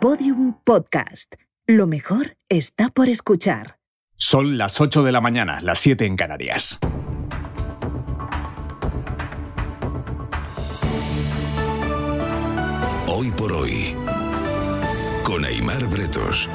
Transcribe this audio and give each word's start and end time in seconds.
Podium 0.00 0.54
Podcast. 0.64 1.34
Lo 1.66 1.86
mejor 1.86 2.38
está 2.48 2.88
por 2.88 3.10
escuchar. 3.10 3.76
Son 4.16 4.56
las 4.56 4.80
8 4.80 5.02
de 5.02 5.12
la 5.12 5.20
mañana, 5.20 5.60
las 5.60 5.78
7 5.80 6.06
en 6.06 6.16
Canarias. 6.16 6.78
Hoy 13.08 13.30
por 13.32 13.52
hoy, 13.52 13.94
con 15.22 15.44
Aymar 15.44 15.86
Bretos. 15.86 16.48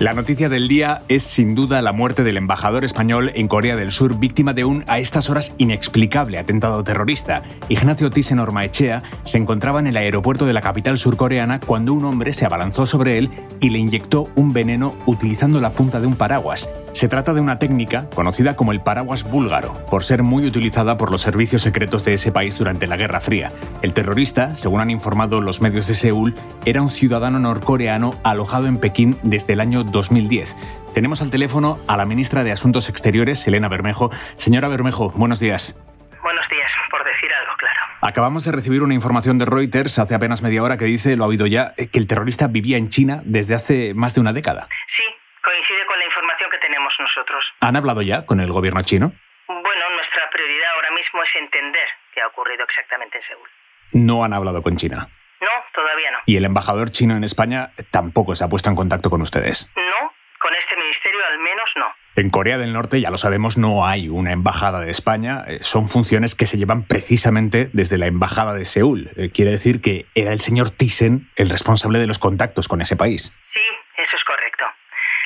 La 0.00 0.14
noticia 0.14 0.48
del 0.48 0.66
día 0.66 1.02
es 1.08 1.24
sin 1.24 1.54
duda 1.54 1.82
la 1.82 1.92
muerte 1.92 2.24
del 2.24 2.38
embajador 2.38 2.86
español 2.86 3.32
en 3.34 3.48
Corea 3.48 3.76
del 3.76 3.92
Sur, 3.92 4.18
víctima 4.18 4.54
de 4.54 4.64
un 4.64 4.82
a 4.88 4.98
estas 4.98 5.28
horas 5.28 5.54
inexplicable 5.58 6.38
atentado 6.38 6.82
terrorista. 6.82 7.42
Ignacio 7.68 8.08
Thyssen 8.08 8.38
Ormaechea 8.38 9.02
se 9.26 9.36
encontraba 9.36 9.78
en 9.78 9.88
el 9.88 9.98
aeropuerto 9.98 10.46
de 10.46 10.54
la 10.54 10.62
capital 10.62 10.96
surcoreana 10.96 11.60
cuando 11.60 11.92
un 11.92 12.06
hombre 12.06 12.32
se 12.32 12.46
abalanzó 12.46 12.86
sobre 12.86 13.18
él 13.18 13.28
y 13.60 13.68
le 13.68 13.78
inyectó 13.78 14.30
un 14.36 14.54
veneno 14.54 14.94
utilizando 15.04 15.60
la 15.60 15.68
punta 15.68 16.00
de 16.00 16.06
un 16.06 16.16
paraguas. 16.16 16.70
Se 16.92 17.08
trata 17.08 17.34
de 17.34 17.40
una 17.40 17.58
técnica 17.58 18.08
conocida 18.10 18.56
como 18.56 18.72
el 18.72 18.80
paraguas 18.80 19.24
búlgaro, 19.24 19.74
por 19.90 20.02
ser 20.02 20.22
muy 20.22 20.46
utilizada 20.46 20.96
por 20.96 21.10
los 21.10 21.20
servicios 21.20 21.62
secretos 21.62 22.04
de 22.04 22.14
ese 22.14 22.32
país 22.32 22.58
durante 22.58 22.86
la 22.86 22.96
Guerra 22.96 23.20
Fría. 23.20 23.52
El 23.82 23.92
terrorista, 23.92 24.54
según 24.54 24.80
han 24.80 24.90
informado 24.90 25.40
los 25.40 25.60
medios 25.60 25.86
de 25.86 25.94
Seúl, 25.94 26.34
era 26.64 26.82
un 26.82 26.88
ciudadano 26.88 27.38
norcoreano 27.38 28.14
alojado 28.22 28.66
en 28.66 28.78
Pekín 28.78 29.16
desde 29.22 29.52
el 29.52 29.60
año 29.60 29.84
2010. 29.90 30.56
Tenemos 30.94 31.22
al 31.22 31.30
teléfono 31.30 31.78
a 31.86 31.96
la 31.96 32.04
ministra 32.04 32.44
de 32.44 32.52
Asuntos 32.52 32.88
Exteriores, 32.88 33.46
Elena 33.46 33.68
Bermejo. 33.68 34.10
Señora 34.36 34.68
Bermejo, 34.68 35.10
buenos 35.10 35.40
días. 35.40 35.78
Buenos 36.22 36.48
días, 36.48 36.72
por 36.90 37.04
decir 37.04 37.32
algo, 37.32 37.52
claro. 37.56 37.80
Acabamos 38.02 38.44
de 38.44 38.52
recibir 38.52 38.82
una 38.82 38.94
información 38.94 39.38
de 39.38 39.46
Reuters 39.46 39.98
hace 39.98 40.14
apenas 40.14 40.42
media 40.42 40.62
hora 40.62 40.76
que 40.76 40.84
dice, 40.84 41.16
lo 41.16 41.24
ha 41.24 41.28
oído 41.28 41.46
ya, 41.46 41.74
que 41.74 41.98
el 41.98 42.06
terrorista 42.06 42.46
vivía 42.48 42.76
en 42.76 42.88
China 42.88 43.22
desde 43.24 43.54
hace 43.54 43.94
más 43.94 44.14
de 44.14 44.20
una 44.20 44.32
década. 44.32 44.68
Sí, 44.86 45.04
coincide 45.42 45.86
con 45.86 45.98
la 45.98 46.04
información 46.04 46.50
que 46.50 46.58
tenemos 46.58 46.94
nosotros. 46.98 47.44
¿Han 47.60 47.76
hablado 47.76 48.02
ya 48.02 48.26
con 48.26 48.40
el 48.40 48.52
gobierno 48.52 48.82
chino? 48.82 49.12
Bueno, 49.46 49.84
nuestra 49.96 50.28
prioridad 50.30 50.70
ahora 50.76 50.90
mismo 50.92 51.22
es 51.22 51.34
entender 51.36 51.88
qué 52.14 52.20
ha 52.20 52.26
ocurrido 52.26 52.64
exactamente 52.64 53.18
en 53.18 53.22
Seúl. 53.22 53.48
No 53.92 54.24
han 54.24 54.32
hablado 54.32 54.62
con 54.62 54.76
China. 54.76 55.08
No, 55.40 55.48
todavía 55.72 56.10
no. 56.10 56.18
Y 56.26 56.36
el 56.36 56.44
embajador 56.44 56.90
chino 56.90 57.16
en 57.16 57.24
España 57.24 57.70
tampoco 57.90 58.34
se 58.34 58.44
ha 58.44 58.48
puesto 58.48 58.68
en 58.68 58.76
contacto 58.76 59.08
con 59.10 59.22
ustedes. 59.22 59.72
No, 59.76 60.12
con 60.38 60.54
este 60.54 60.76
ministerio 60.76 61.20
al 61.32 61.38
menos 61.38 61.70
no. 61.76 61.86
En 62.16 62.28
Corea 62.30 62.58
del 62.58 62.72
Norte, 62.72 63.00
ya 63.00 63.10
lo 63.10 63.16
sabemos, 63.18 63.56
no 63.56 63.86
hay 63.86 64.08
una 64.08 64.32
embajada 64.32 64.80
de 64.80 64.90
España. 64.90 65.44
Eh, 65.46 65.58
Son 65.62 65.88
funciones 65.88 66.34
que 66.34 66.46
se 66.46 66.58
llevan 66.58 66.84
precisamente 66.86 67.70
desde 67.72 67.96
la 67.98 68.06
embajada 68.06 68.52
de 68.52 68.64
Seúl. 68.64 69.10
Eh, 69.16 69.30
Quiere 69.32 69.52
decir 69.52 69.80
que 69.80 70.06
era 70.14 70.32
el 70.32 70.40
señor 70.40 70.70
Thyssen 70.70 71.30
el 71.36 71.48
responsable 71.48 71.98
de 71.98 72.06
los 72.06 72.18
contactos 72.18 72.68
con 72.68 72.80
ese 72.82 72.96
país. 72.96 73.32
Sí, 73.44 73.60
eso 73.96 74.16
es 74.16 74.24
correcto. 74.24 74.64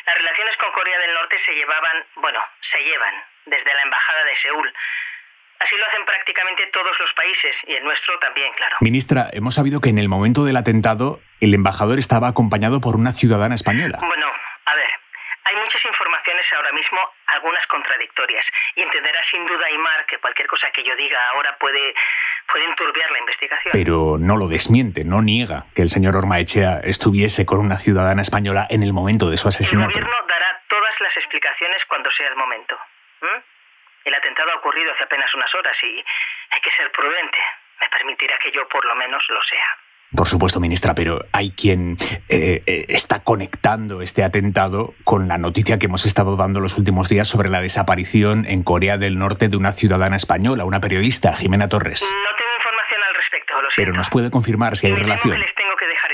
Las 0.07 0.15
relaciones 0.17 0.57
con 0.59 0.71
Corea 0.73 0.99
del 0.99 1.15
Norte 1.15 1.39
se 1.39 1.53
llevaban, 1.55 1.97
bueno, 2.17 2.39
se 2.61 2.79
llevan 2.79 3.15
desde 3.47 3.73
la 3.75 3.83
embajada 3.83 4.25
de 4.25 4.35
Seúl. 4.37 4.73
Así 5.65 5.77
lo 5.79 5.87
hacen 5.87 6.05
prácticamente 6.05 6.67
todos 6.75 6.93
los 7.01 7.11
países 7.15 7.57
y 7.67 7.73
el 7.73 7.85
nuestro 7.85 8.19
también, 8.19 8.53
claro. 8.53 8.77
Ministra, 8.81 9.31
hemos 9.33 9.55
sabido 9.55 9.81
que 9.81 9.89
en 9.89 9.97
el 9.97 10.11
momento 10.11 10.45
del 10.45 10.59
atentado 10.59 11.21
el 11.41 11.55
embajador 11.55 11.99
estaba 11.99 12.29
acompañado 12.29 12.83
por 12.83 12.97
una 12.97 13.13
ciudadana 13.13 13.55
española. 13.55 13.97
Bueno, 14.03 14.27
a 14.67 14.75
ver, 14.75 14.91
hay 15.45 15.57
muchas 15.57 15.83
informaciones 15.87 16.45
ahora 16.53 16.71
mismo, 16.73 16.99
algunas 17.29 17.67
contradictorias, 17.67 18.45
y 18.77 18.83
entenderá 18.83 19.25
sin 19.25 19.47
duda 19.47 19.65
Aymar 19.65 20.05
que 20.05 20.19
cualquier 20.19 20.49
cosa 20.49 20.71
que 20.71 20.85
yo 20.85 20.95
diga 20.97 21.17
ahora 21.33 21.57
puede, 21.59 21.95
puede 22.53 22.67
enturbiar 22.67 23.11
la 23.11 23.21
investigación. 23.21 23.73
Pero 23.73 24.19
no 24.21 24.37
lo 24.37 24.49
desmiente, 24.49 25.05
no 25.05 25.23
niega 25.23 25.65
que 25.75 25.81
el 25.81 25.89
señor 25.89 26.15
Ormaechea 26.15 26.81
estuviese 26.85 27.47
con 27.47 27.61
una 27.61 27.79
ciudadana 27.79 28.21
española 28.21 28.67
en 28.69 28.83
el 28.83 28.93
momento 28.93 29.31
de 29.31 29.39
su 29.39 29.49
El 29.49 29.55
asesinato. 29.55 29.89
gobierno 29.89 30.15
dará 30.29 30.61
todas 30.69 31.01
las 31.01 31.17
explicaciones 31.17 31.83
cuando 31.87 32.11
sea 32.11 32.29
el 32.29 32.37
momento. 32.37 32.77
El 34.05 34.15
atentado 34.15 34.51
ha 34.53 34.57
ocurrido 34.57 34.93
hace 34.93 35.05
apenas 35.05 35.33
unas 35.35 35.55
horas 35.55 35.77
y 35.83 36.05
hay 36.51 36.61
que 36.61 36.71
ser 36.73 36.91
prudente. 36.93 37.39
Me 37.81 37.89
permitirá 37.89 38.39
que 38.39 38.51
yo 38.53 38.69
por 38.69 38.85
lo 38.85 38.95
menos 38.95 39.25
lo 39.29 39.43
sea. 39.43 39.79
Por 40.15 40.29
supuesto, 40.29 40.61
ministra, 40.61 40.95
pero 40.95 41.25
hay 41.33 41.51
quien 41.51 41.97
eh, 42.29 42.63
eh, 42.67 42.85
está 42.89 43.25
conectando 43.25 44.01
este 44.01 44.23
atentado 44.23 44.95
con 45.03 45.27
la 45.27 45.39
noticia 45.39 45.79
que 45.79 45.87
hemos 45.87 46.07
estado 46.07 46.37
dando 46.37 46.61
los 46.61 46.79
últimos 46.79 47.09
días 47.09 47.27
sobre 47.27 47.49
la 47.49 47.61
desaparición 47.61 48.47
en 48.47 48.63
Corea 48.63 48.97
del 48.97 49.19
Norte 49.19 49.49
de 49.49 49.57
una 49.57 49.73
ciudadana 49.73 50.15
española, 50.15 50.65
una 50.65 50.79
periodista, 50.79 51.35
Jimena 51.35 51.69
Torres. 51.69 52.03
No 52.03 52.37
tengo 52.37 52.51
información 52.59 53.01
al 53.09 53.15
respecto, 53.17 53.55
lo 53.55 53.71
siento. 53.71 53.91
Pero 53.91 53.93
nos 53.93 54.11
puede 54.11 54.31
confirmar 54.31 54.77
si 54.77 54.87
hay 54.87 54.95
relación. 54.95 55.35
que 55.35 55.41
les 55.41 55.55
tengo 55.55 55.75
que 55.75 55.87
dejar 55.89 56.11
ya. 56.13 56.14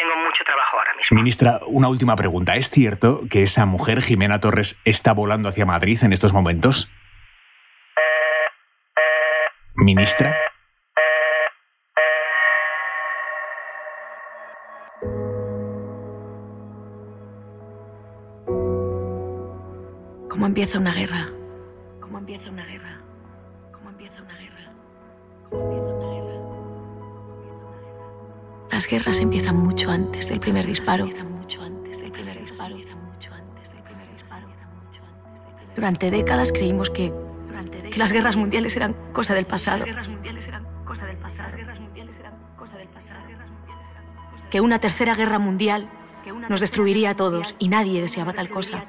tengo 0.00 0.16
mucho 0.16 0.44
trabajo 0.44 0.78
ahora 0.78 0.94
mismo. 0.94 1.14
Ministra, 1.14 1.60
una 1.66 1.88
última 1.88 2.16
pregunta. 2.16 2.54
¿Es 2.54 2.70
cierto 2.70 3.22
que 3.30 3.42
esa 3.42 3.66
mujer, 3.66 4.00
Jimena 4.00 4.40
Torres, 4.40 4.80
está 4.84 5.12
volando 5.12 5.48
hacia 5.48 5.66
Madrid 5.66 5.98
en 6.02 6.12
estos 6.12 6.32
momentos? 6.32 6.90
Ministra. 9.74 10.36
¿Cómo 20.28 20.46
empieza 20.46 20.78
una 20.78 20.94
guerra? 20.94 21.39
Las 28.80 28.88
guerras 28.88 29.20
empiezan 29.20 29.58
mucho 29.58 29.90
antes 29.90 30.26
del 30.26 30.40
primer 30.40 30.64
disparo. 30.64 31.06
Durante 35.76 36.10
décadas 36.10 36.50
creímos 36.50 36.88
que, 36.88 37.12
las 37.98 38.10
guerras 38.10 38.38
mundiales 38.38 38.74
eran 38.78 38.96
cosa 39.12 39.34
del 39.34 39.44
pasado. 39.44 39.84
Que 44.48 44.62
una 44.62 44.78
tercera 44.78 45.14
guerra 45.14 45.38
mundial 45.38 45.90
nos 46.48 46.62
destruiría 46.62 47.10
a 47.10 47.16
todos 47.16 47.56
y 47.58 47.68
nadie 47.68 48.00
deseaba 48.00 48.32
tal 48.32 48.48
cosa. 48.48 48.82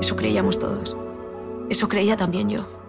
Eso 0.00 0.14
creíamos 0.14 0.56
todos. 0.56 0.96
Eso 1.68 1.88
creía 1.88 2.16
también 2.16 2.48
yo. 2.48 2.81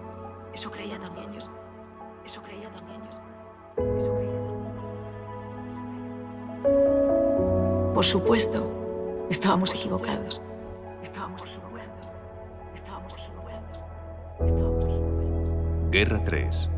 Por 8.03 8.09
supuesto, 8.09 9.25
estábamos 9.29 9.73
equivocados. 9.73 10.41
Estábamos 11.01 11.41
equivocados. 11.41 12.11
Estábamos 12.75 13.13
equivocados. 13.13 13.79
Guerra 15.89 16.21
3. 16.25 16.69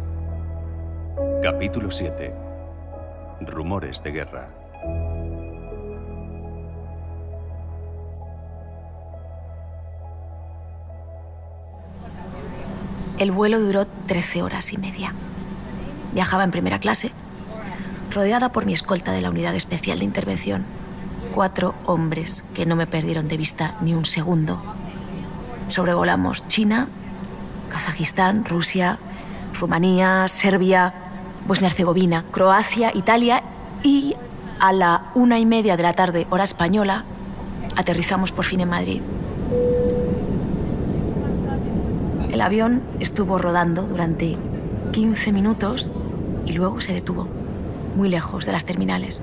Capítulo 1.41 1.89
7. 1.89 2.31
Rumores 3.41 4.03
de 4.03 4.11
guerra. 4.11 4.49
El 13.17 13.31
vuelo 13.31 13.59
duró 13.59 13.87
13 13.87 14.43
horas 14.43 14.71
y 14.73 14.77
media. 14.77 15.11
Viajaba 16.13 16.43
en 16.43 16.51
primera 16.51 16.77
clase, 16.77 17.11
rodeada 18.11 18.51
por 18.51 18.67
mi 18.67 18.73
escolta 18.73 19.11
de 19.11 19.21
la 19.21 19.31
Unidad 19.31 19.55
Especial 19.55 19.97
de 19.97 20.05
Intervención. 20.05 20.74
Cuatro 21.35 21.75
hombres 21.85 22.45
que 22.53 22.65
no 22.65 22.77
me 22.77 22.87
perdieron 22.87 23.27
de 23.27 23.35
vista 23.35 23.75
ni 23.81 23.93
un 23.93 24.05
segundo. 24.05 24.61
Sobrevolamos 25.67 26.47
China, 26.47 26.87
Kazajistán, 27.69 28.45
Rusia, 28.45 28.99
Rumanía, 29.59 30.29
Serbia, 30.29 30.93
Bosnia-Herzegovina, 31.45 32.23
Croacia, 32.31 32.93
Italia 32.95 33.43
y 33.83 34.15
a 34.61 34.71
la 34.71 35.11
una 35.13 35.37
y 35.37 35.45
media 35.45 35.75
de 35.75 35.83
la 35.83 35.91
tarde, 35.91 36.25
hora 36.29 36.45
española, 36.45 37.03
aterrizamos 37.75 38.31
por 38.31 38.45
fin 38.45 38.61
en 38.61 38.69
Madrid. 38.69 39.01
El 42.31 42.39
avión 42.39 42.81
estuvo 43.01 43.39
rodando 43.39 43.81
durante 43.81 44.37
15 44.93 45.33
minutos 45.33 45.89
y 46.45 46.53
luego 46.53 46.79
se 46.79 46.93
detuvo, 46.93 47.27
muy 47.97 48.07
lejos 48.07 48.45
de 48.45 48.53
las 48.53 48.63
terminales. 48.63 49.21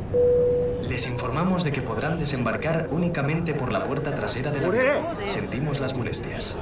Les 0.92 1.08
informamos 1.08 1.64
de 1.64 1.72
que 1.72 1.80
podrán 1.80 2.18
desembarcar 2.18 2.88
únicamente 2.90 3.54
por 3.54 3.72
la 3.72 3.82
puerta 3.82 4.14
trasera 4.14 4.50
del 4.50 4.66
avión. 4.66 5.06
Sentimos 5.26 5.80
las 5.80 5.96
molestias. 5.96 6.58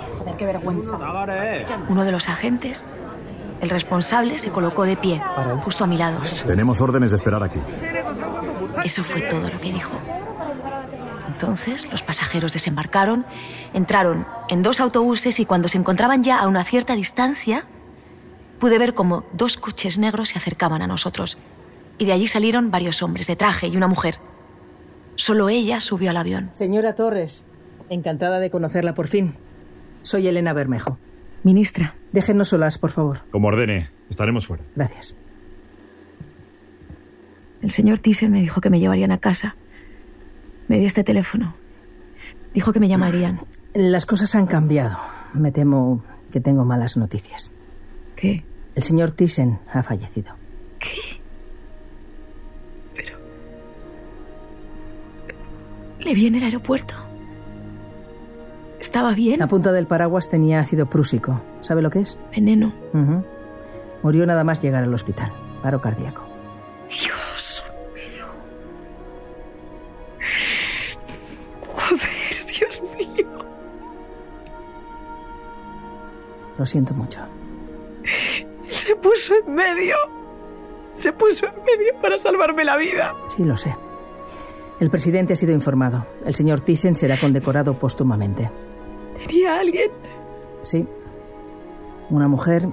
Uno 1.89 2.05
de 2.05 2.13
los 2.13 2.29
agentes, 2.29 2.87
el 3.61 3.71
responsable, 3.71 4.39
se 4.39 4.53
colocó 4.53 4.85
de 4.85 4.97
pie, 4.97 5.21
justo 5.63 5.83
a 5.83 5.89
mi 5.89 5.99
lado. 5.99 6.21
Tenemos 6.47 6.81
órdenes 6.81 7.11
de 7.11 7.17
esperar 7.17 7.43
aquí. 7.43 7.59
Eso 8.85 9.03
fue 9.03 9.23
todo 9.23 9.49
lo 9.49 9.61
que 9.61 9.73
dijo. 9.73 9.99
Entonces 11.27 11.91
los 11.91 12.05
pasajeros 12.05 12.53
desembarcaron, 12.53 13.27
entraron 13.75 14.29
en 14.49 14.63
dos 14.63 14.79
autobuses 14.79 15.41
y 15.41 15.45
cuando 15.45 15.67
se 15.67 15.79
encontraban 15.79 16.23
ya 16.23 16.39
a 16.39 16.47
una 16.47 16.63
cierta 16.63 16.95
distancia, 16.95 17.65
pude 18.61 18.79
ver 18.79 18.95
como 18.95 19.25
dos 19.33 19.57
coches 19.57 19.99
negros 19.99 20.29
se 20.29 20.39
acercaban 20.39 20.83
a 20.83 20.87
nosotros. 20.87 21.37
Y 22.01 22.07
de 22.07 22.15
allí 22.15 22.27
salieron 22.27 22.71
varios 22.71 23.03
hombres 23.03 23.27
de 23.27 23.37
traje 23.37 23.69
y 23.69 23.77
una 23.77 23.87
mujer. 23.87 24.15
Solo 25.17 25.51
ella 25.51 25.81
subió 25.81 26.09
al 26.09 26.17
avión. 26.17 26.49
Señora 26.55 26.95
Torres, 26.95 27.45
encantada 27.91 28.39
de 28.39 28.51
conocerla 28.51 28.95
por 28.95 29.07
fin. 29.07 29.35
Soy 30.01 30.27
Elena 30.27 30.55
Bermejo. 30.55 30.97
Ministra. 31.43 31.95
Déjenos 32.11 32.49
solas, 32.49 32.79
por 32.79 32.91
favor. 32.91 33.21
Como 33.31 33.49
ordene, 33.49 33.91
estaremos 34.09 34.47
fuera. 34.47 34.65
Gracias. 34.75 35.15
El 37.61 37.71
señor 37.71 37.99
Thyssen 37.99 38.33
me 38.33 38.41
dijo 38.41 38.63
que 38.63 38.71
me 38.71 38.81
llevarían 38.81 39.13
a 39.13 39.19
casa. 39.19 39.57
Me 40.69 40.79
dio 40.79 40.87
este 40.87 41.05
teléfono. 41.05 41.55
Dijo 42.55 42.73
que 42.73 42.81
me 42.81 42.89
llamarían. 42.89 43.43
Las 43.75 44.07
cosas 44.07 44.35
han 44.35 44.47
cambiado. 44.47 44.97
Me 45.35 45.53
temo 45.53 46.03
que 46.33 46.41
tengo 46.41 46.65
malas 46.65 46.97
noticias. 46.97 47.53
¿Qué? 48.17 48.43
El 48.75 48.83
señor 48.83 49.11
Thyssen 49.11 49.59
ha 49.71 49.83
fallecido. 49.83 50.35
¿Qué? 50.79 51.20
¿Le 56.01 56.15
vi 56.15 56.27
en 56.27 56.35
el 56.37 56.45
aeropuerto? 56.45 56.95
¿Estaba 58.81 59.13
bien? 59.15 59.39
La 59.39 59.47
punta 59.47 59.73
del 59.73 59.87
paraguas 59.87 60.31
tenía 60.31 60.61
ácido 60.61 60.87
prúsico. 60.87 61.41
¿Sabe 61.61 61.83
lo 61.83 61.91
que 61.91 62.01
es? 62.01 62.19
Veneno. 62.35 62.73
Murió 64.03 64.25
nada 64.27 64.43
más 64.45 64.63
llegar 64.63 64.83
al 64.83 64.95
hospital. 64.95 65.31
Paro 65.63 65.81
cardíaco. 65.81 66.23
Dios 66.89 67.63
mío. 67.95 68.27
Joder, 71.67 72.47
Dios 72.47 72.83
mío. 72.97 73.29
Lo 76.59 76.65
siento 76.65 76.95
mucho. 76.95 77.21
Se 78.71 78.97
puso 78.97 79.35
en 79.35 79.55
medio. 79.55 79.97
Se 80.95 81.13
puso 81.13 81.47
en 81.47 81.55
medio 81.65 81.95
para 82.01 82.17
salvarme 82.19 82.65
la 82.65 82.77
vida. 82.79 83.15
Sí, 83.37 83.45
lo 83.45 83.57
sé. 83.57 83.77
El 84.81 84.89
presidente 84.89 85.35
ha 85.35 85.37
sido 85.37 85.53
informado. 85.53 86.07
El 86.25 86.35
señor 86.35 86.63
Thyssen 86.63 86.95
será 86.97 87.21
condecorado 87.21 87.75
póstumamente. 87.75 88.51
¿Tenía 89.27 89.61
alguien? 89.61 89.91
Sí. 90.63 90.87
Una 92.09 92.29
mujer 92.29 92.67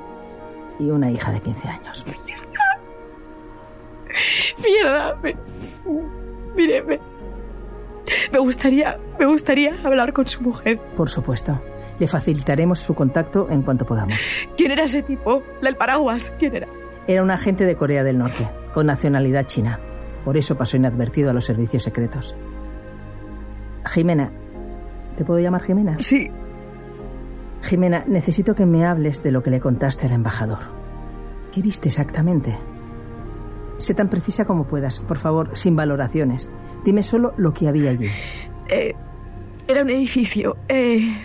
y 0.79 0.89
una 0.89 1.11
hija 1.11 1.33
de 1.33 1.41
15 1.41 1.67
años. 1.67 2.05
Mierda. 4.63 5.15
Me... 5.21 5.35
Mire, 6.55 6.81
me... 6.83 6.99
me 8.31 8.39
gustaría, 8.39 8.97
me 9.19 9.25
gustaría 9.25 9.75
hablar 9.83 10.13
con 10.13 10.25
su 10.25 10.41
mujer. 10.41 10.79
Por 10.95 11.09
supuesto. 11.09 11.61
Le 11.99 12.07
facilitaremos 12.07 12.79
su 12.79 12.95
contacto 12.95 13.47
en 13.49 13.63
cuanto 13.63 13.85
podamos. 13.85 14.17
¿Quién 14.55 14.71
era 14.71 14.83
ese 14.83 15.03
tipo? 15.03 15.43
La 15.59 15.69
del 15.69 15.75
paraguas. 15.75 16.31
¿Quién 16.39 16.55
era? 16.55 16.67
Era 17.05 17.21
un 17.21 17.31
agente 17.31 17.65
de 17.65 17.75
Corea 17.75 18.03
del 18.03 18.17
Norte, 18.17 18.47
con 18.73 18.85
nacionalidad 18.85 19.45
china. 19.45 19.79
Por 20.27 20.35
eso 20.35 20.57
pasó 20.57 20.75
inadvertido 20.75 21.29
a 21.29 21.33
los 21.33 21.45
servicios 21.45 21.83
secretos. 21.83 22.35
Jimena. 23.85 24.29
¿Te 25.15 25.23
puedo 25.23 25.39
llamar 25.39 25.63
Jimena? 25.63 25.95
Sí. 26.01 26.29
Jimena, 27.61 28.03
necesito 28.07 28.53
que 28.53 28.65
me 28.65 28.85
hables 28.85 29.23
de 29.23 29.31
lo 29.31 29.41
que 29.41 29.51
le 29.51 29.61
contaste 29.61 30.05
al 30.05 30.11
embajador. 30.11 30.57
¿Qué 31.53 31.61
viste 31.61 31.87
exactamente? 31.87 32.57
Sé 33.77 33.93
tan 33.93 34.09
precisa 34.09 34.43
como 34.43 34.65
puedas, 34.65 34.99
por 34.99 35.17
favor, 35.17 35.51
sin 35.53 35.77
valoraciones. 35.77 36.51
Dime 36.83 37.03
solo 37.03 37.33
lo 37.37 37.53
que 37.53 37.69
había 37.69 37.91
allí. 37.91 38.09
Eh, 38.67 38.95
era 39.65 39.81
un 39.83 39.89
edificio. 39.91 40.57
eh. 40.67 41.21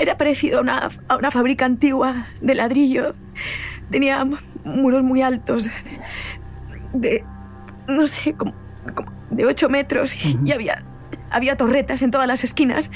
Era 0.00 0.18
parecido 0.18 0.58
a 0.58 0.62
una, 0.62 0.88
a 1.06 1.16
una 1.16 1.30
fábrica 1.30 1.64
antigua 1.64 2.26
de 2.40 2.56
ladrillo. 2.56 3.14
Tenía 3.88 4.26
muros 4.64 5.04
muy 5.04 5.22
altos. 5.22 5.68
De. 6.92 7.24
No 7.88 8.06
sé, 8.06 8.34
como, 8.34 8.52
como 8.94 9.10
de 9.30 9.44
ocho 9.46 9.68
metros. 9.68 10.14
Y, 10.24 10.38
y 10.44 10.52
había. 10.52 10.84
Había 11.30 11.56
torretas 11.56 12.00
en 12.02 12.10
todas 12.10 12.26
las 12.26 12.42
esquinas. 12.44 12.90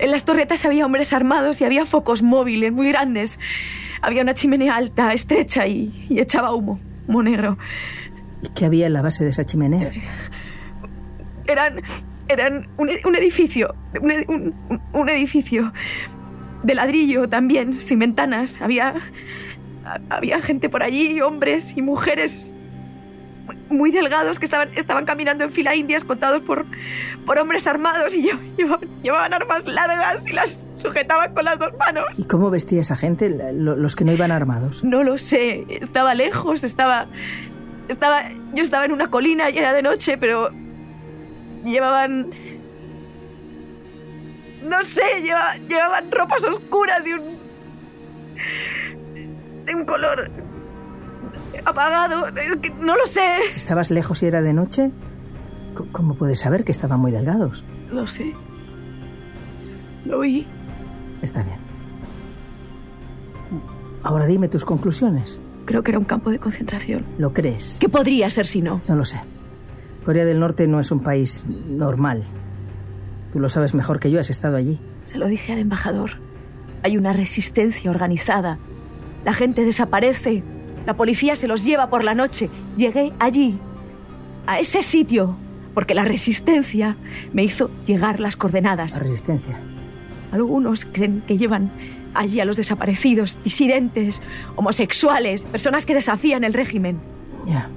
En 0.00 0.10
las 0.10 0.24
torretas 0.24 0.64
había 0.64 0.84
hombres 0.86 1.12
armados 1.12 1.60
y 1.60 1.64
había 1.64 1.86
focos 1.86 2.20
móviles 2.22 2.72
muy 2.72 2.88
grandes. 2.88 3.38
Había 4.02 4.22
una 4.22 4.34
chimenea 4.34 4.74
alta, 4.74 5.12
estrecha 5.12 5.66
y, 5.68 6.06
y 6.08 6.18
echaba 6.20 6.52
humo, 6.54 6.80
humo 7.06 7.22
negro. 7.22 7.58
¿Y 8.42 8.48
qué 8.48 8.64
había 8.66 8.86
en 8.86 8.92
la 8.92 9.02
base 9.02 9.22
de 9.24 9.30
esa 9.30 9.44
chimenea? 9.44 9.90
Eran, 11.46 11.80
eran 12.28 12.68
un, 12.76 12.90
un 13.04 13.16
edificio, 13.16 13.74
un, 14.00 14.12
un- 14.68 14.80
un 14.92 15.08
edificio 15.08 15.72
de 16.64 16.74
ladrillo 16.74 17.28
también, 17.28 17.72
sin 17.72 18.00
ventanas. 18.00 18.60
Había, 18.60 18.94
había 20.10 20.40
gente 20.40 20.68
por 20.68 20.82
allí, 20.82 21.20
hombres 21.20 21.76
y 21.76 21.82
mujeres 21.82 22.44
muy 23.68 23.90
delgados 23.90 24.38
que 24.38 24.44
estaban, 24.46 24.70
estaban 24.76 25.04
caminando 25.04 25.44
en 25.44 25.52
fila 25.52 25.74
india, 25.74 25.96
escoltados 25.96 26.42
por, 26.42 26.64
por 27.24 27.38
hombres 27.38 27.66
armados 27.66 28.14
y 28.14 28.22
lle- 28.22 28.38
llevaban, 28.56 28.88
llevaban 29.02 29.32
armas 29.34 29.64
largas 29.66 30.26
y 30.26 30.32
las 30.32 30.66
sujetaban 30.74 31.34
con 31.34 31.44
las 31.44 31.58
dos 31.58 31.72
manos. 31.78 32.04
¿Y 32.16 32.24
cómo 32.24 32.50
vestía 32.50 32.80
esa 32.80 32.96
gente, 32.96 33.28
los 33.52 33.96
que 33.96 34.04
no 34.04 34.12
iban 34.12 34.30
armados? 34.32 34.82
No 34.84 35.02
lo 35.02 35.18
sé, 35.18 35.64
estaba 35.68 36.14
lejos, 36.14 36.64
estaba, 36.64 37.06
estaba, 37.88 38.30
yo 38.54 38.62
estaba 38.62 38.84
en 38.84 38.92
una 38.92 39.08
colina 39.10 39.50
y 39.50 39.58
era 39.58 39.72
de 39.72 39.82
noche, 39.82 40.16
pero 40.18 40.50
llevaban, 41.64 42.30
no 44.62 44.82
sé, 44.82 45.02
lleva- 45.22 45.56
llevaban 45.68 46.10
ropas 46.10 46.44
oscuras 46.44 47.02
de 47.04 47.14
un, 47.14 47.36
de 49.64 49.74
un 49.74 49.84
color 49.84 50.30
apagado, 51.64 52.26
es 52.28 52.56
que 52.56 52.70
no 52.70 52.96
lo 52.96 53.06
sé. 53.06 53.50
Si 53.50 53.56
estabas 53.56 53.90
lejos 53.90 54.22
y 54.22 54.26
era 54.26 54.42
de 54.42 54.52
noche, 54.52 54.90
¿cómo 55.92 56.14
puedes 56.14 56.40
saber 56.40 56.64
que 56.64 56.72
estaban 56.72 57.00
muy 57.00 57.12
delgados? 57.12 57.64
Lo 57.90 58.06
sé. 58.06 58.34
Lo 60.04 60.18
oí. 60.18 60.46
Está 61.22 61.42
bien. 61.42 61.58
Ahora 64.02 64.26
dime 64.26 64.48
tus 64.48 64.64
conclusiones. 64.64 65.40
Creo 65.64 65.82
que 65.82 65.90
era 65.90 65.98
un 65.98 66.04
campo 66.04 66.30
de 66.30 66.38
concentración. 66.38 67.04
¿Lo 67.18 67.32
crees? 67.32 67.78
¿Qué 67.80 67.88
podría 67.88 68.30
ser 68.30 68.46
si 68.46 68.62
no? 68.62 68.80
No 68.86 68.94
lo 68.94 69.04
sé. 69.04 69.20
Corea 70.04 70.24
del 70.24 70.38
Norte 70.38 70.68
no 70.68 70.78
es 70.78 70.92
un 70.92 71.00
país 71.00 71.44
normal. 71.66 72.22
Tú 73.32 73.40
lo 73.40 73.48
sabes 73.48 73.74
mejor 73.74 73.98
que 73.98 74.10
yo, 74.12 74.20
has 74.20 74.30
estado 74.30 74.56
allí. 74.56 74.78
Se 75.04 75.18
lo 75.18 75.26
dije 75.26 75.52
al 75.52 75.58
embajador. 75.58 76.12
Hay 76.84 76.96
una 76.96 77.12
resistencia 77.12 77.90
organizada. 77.90 78.58
La 79.24 79.34
gente 79.34 79.64
desaparece. 79.64 80.44
La 80.86 80.94
policía 80.94 81.36
se 81.36 81.48
los 81.48 81.64
lleva 81.64 81.88
por 81.90 82.04
la 82.04 82.14
noche. 82.14 82.48
Llegué 82.76 83.12
allí, 83.18 83.58
a 84.46 84.60
ese 84.60 84.82
sitio, 84.82 85.36
porque 85.74 85.94
la 85.94 86.04
resistencia 86.04 86.96
me 87.32 87.42
hizo 87.44 87.70
llegar 87.86 88.20
las 88.20 88.34
La 88.34 88.38
coordenadas. 88.38 88.98
resistencia. 88.98 89.58
Algunos 90.32 90.84
creen 90.84 91.22
que 91.26 91.36
llevan 91.36 91.70
allí 92.14 92.40
a 92.40 92.44
los 92.44 92.56
desaparecidos, 92.56 93.36
disidentes, 93.44 94.22
homosexuales, 94.54 95.42
personas 95.42 95.84
que 95.86 95.94
desafían 95.94 96.44
el 96.44 96.54
régimen. 96.54 96.98
Ya. 97.46 97.68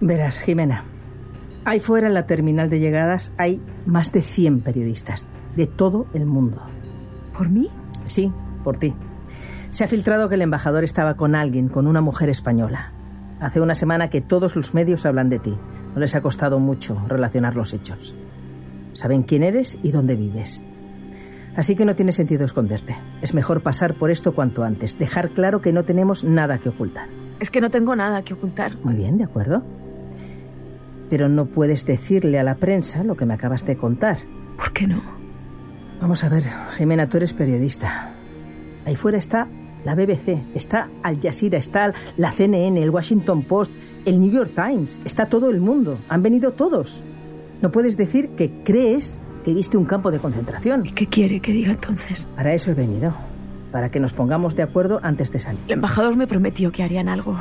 Verás, 0.00 0.38
Jimena. 0.38 0.84
Ahí 1.64 1.78
fuera 1.78 2.06
en 2.06 2.14
la 2.14 2.26
terminal 2.26 2.70
de 2.70 2.80
llegadas 2.80 3.32
hay 3.36 3.60
más 3.86 4.12
de 4.12 4.22
100 4.22 4.60
periodistas. 4.60 5.26
De 5.56 5.66
todo 5.66 6.06
el 6.14 6.24
mundo. 6.26 6.62
¿Por 7.36 7.48
mí? 7.48 7.68
Sí, 8.04 8.32
por 8.64 8.78
ti. 8.78 8.94
Se 9.70 9.84
ha 9.84 9.88
filtrado 9.88 10.28
que 10.28 10.34
el 10.34 10.42
embajador 10.42 10.82
estaba 10.82 11.14
con 11.14 11.36
alguien, 11.36 11.68
con 11.68 11.86
una 11.86 12.00
mujer 12.00 12.28
española. 12.28 12.92
Hace 13.38 13.60
una 13.60 13.74
semana 13.76 14.10
que 14.10 14.20
todos 14.20 14.56
los 14.56 14.74
medios 14.74 15.06
hablan 15.06 15.30
de 15.30 15.38
ti. 15.38 15.56
No 15.94 16.00
les 16.00 16.14
ha 16.16 16.22
costado 16.22 16.58
mucho 16.58 17.00
relacionar 17.06 17.54
los 17.54 17.72
hechos. 17.72 18.16
Saben 18.92 19.22
quién 19.22 19.44
eres 19.44 19.78
y 19.82 19.92
dónde 19.92 20.16
vives. 20.16 20.64
Así 21.56 21.76
que 21.76 21.84
no 21.84 21.94
tiene 21.94 22.10
sentido 22.10 22.44
esconderte. 22.44 22.96
Es 23.22 23.32
mejor 23.32 23.62
pasar 23.62 23.94
por 23.94 24.10
esto 24.10 24.34
cuanto 24.34 24.64
antes. 24.64 24.98
Dejar 24.98 25.30
claro 25.30 25.60
que 25.60 25.72
no 25.72 25.84
tenemos 25.84 26.24
nada 26.24 26.58
que 26.58 26.68
ocultar. 26.68 27.08
Es 27.38 27.50
que 27.50 27.60
no 27.60 27.70
tengo 27.70 27.94
nada 27.94 28.22
que 28.22 28.34
ocultar. 28.34 28.76
Muy 28.82 28.96
bien, 28.96 29.18
de 29.18 29.24
acuerdo. 29.24 29.62
Pero 31.08 31.28
no 31.28 31.46
puedes 31.46 31.86
decirle 31.86 32.40
a 32.40 32.44
la 32.44 32.56
prensa 32.56 33.04
lo 33.04 33.16
que 33.16 33.26
me 33.26 33.34
acabas 33.34 33.64
de 33.64 33.76
contar. 33.76 34.18
¿Por 34.56 34.72
qué 34.72 34.86
no? 34.86 35.00
Vamos 36.00 36.24
a 36.24 36.28
ver, 36.28 36.44
Jimena, 36.76 37.08
tú 37.08 37.18
eres 37.18 37.32
periodista. 37.32 38.12
Ahí 38.84 38.96
fuera 38.96 39.18
está 39.18 39.46
la 39.84 39.94
BBC, 39.94 40.42
está 40.54 40.88
Al 41.02 41.20
Jazeera, 41.20 41.58
está 41.58 41.92
la 42.16 42.32
CNN, 42.32 42.82
el 42.82 42.90
Washington 42.90 43.42
Post, 43.42 43.72
el 44.04 44.20
New 44.20 44.30
York 44.30 44.52
Times, 44.54 45.00
está 45.04 45.26
todo 45.26 45.50
el 45.50 45.60
mundo. 45.60 45.98
Han 46.08 46.22
venido 46.22 46.52
todos. 46.52 47.02
No 47.62 47.70
puedes 47.70 47.96
decir 47.96 48.30
que 48.30 48.50
crees 48.64 49.20
que 49.44 49.54
viste 49.54 49.76
un 49.76 49.84
campo 49.84 50.10
de 50.10 50.18
concentración. 50.18 50.84
¿Qué 50.94 51.06
quiere 51.06 51.40
que 51.40 51.52
diga 51.52 51.72
entonces? 51.72 52.28
Para 52.36 52.52
eso 52.52 52.70
he 52.70 52.74
venido. 52.74 53.14
Para 53.72 53.90
que 53.90 54.00
nos 54.00 54.12
pongamos 54.12 54.56
de 54.56 54.62
acuerdo 54.62 55.00
antes 55.02 55.30
de 55.30 55.38
salir. 55.40 55.60
El 55.66 55.74
embajador 55.74 56.16
me 56.16 56.26
prometió 56.26 56.72
que 56.72 56.82
harían 56.82 57.08
algo. 57.08 57.38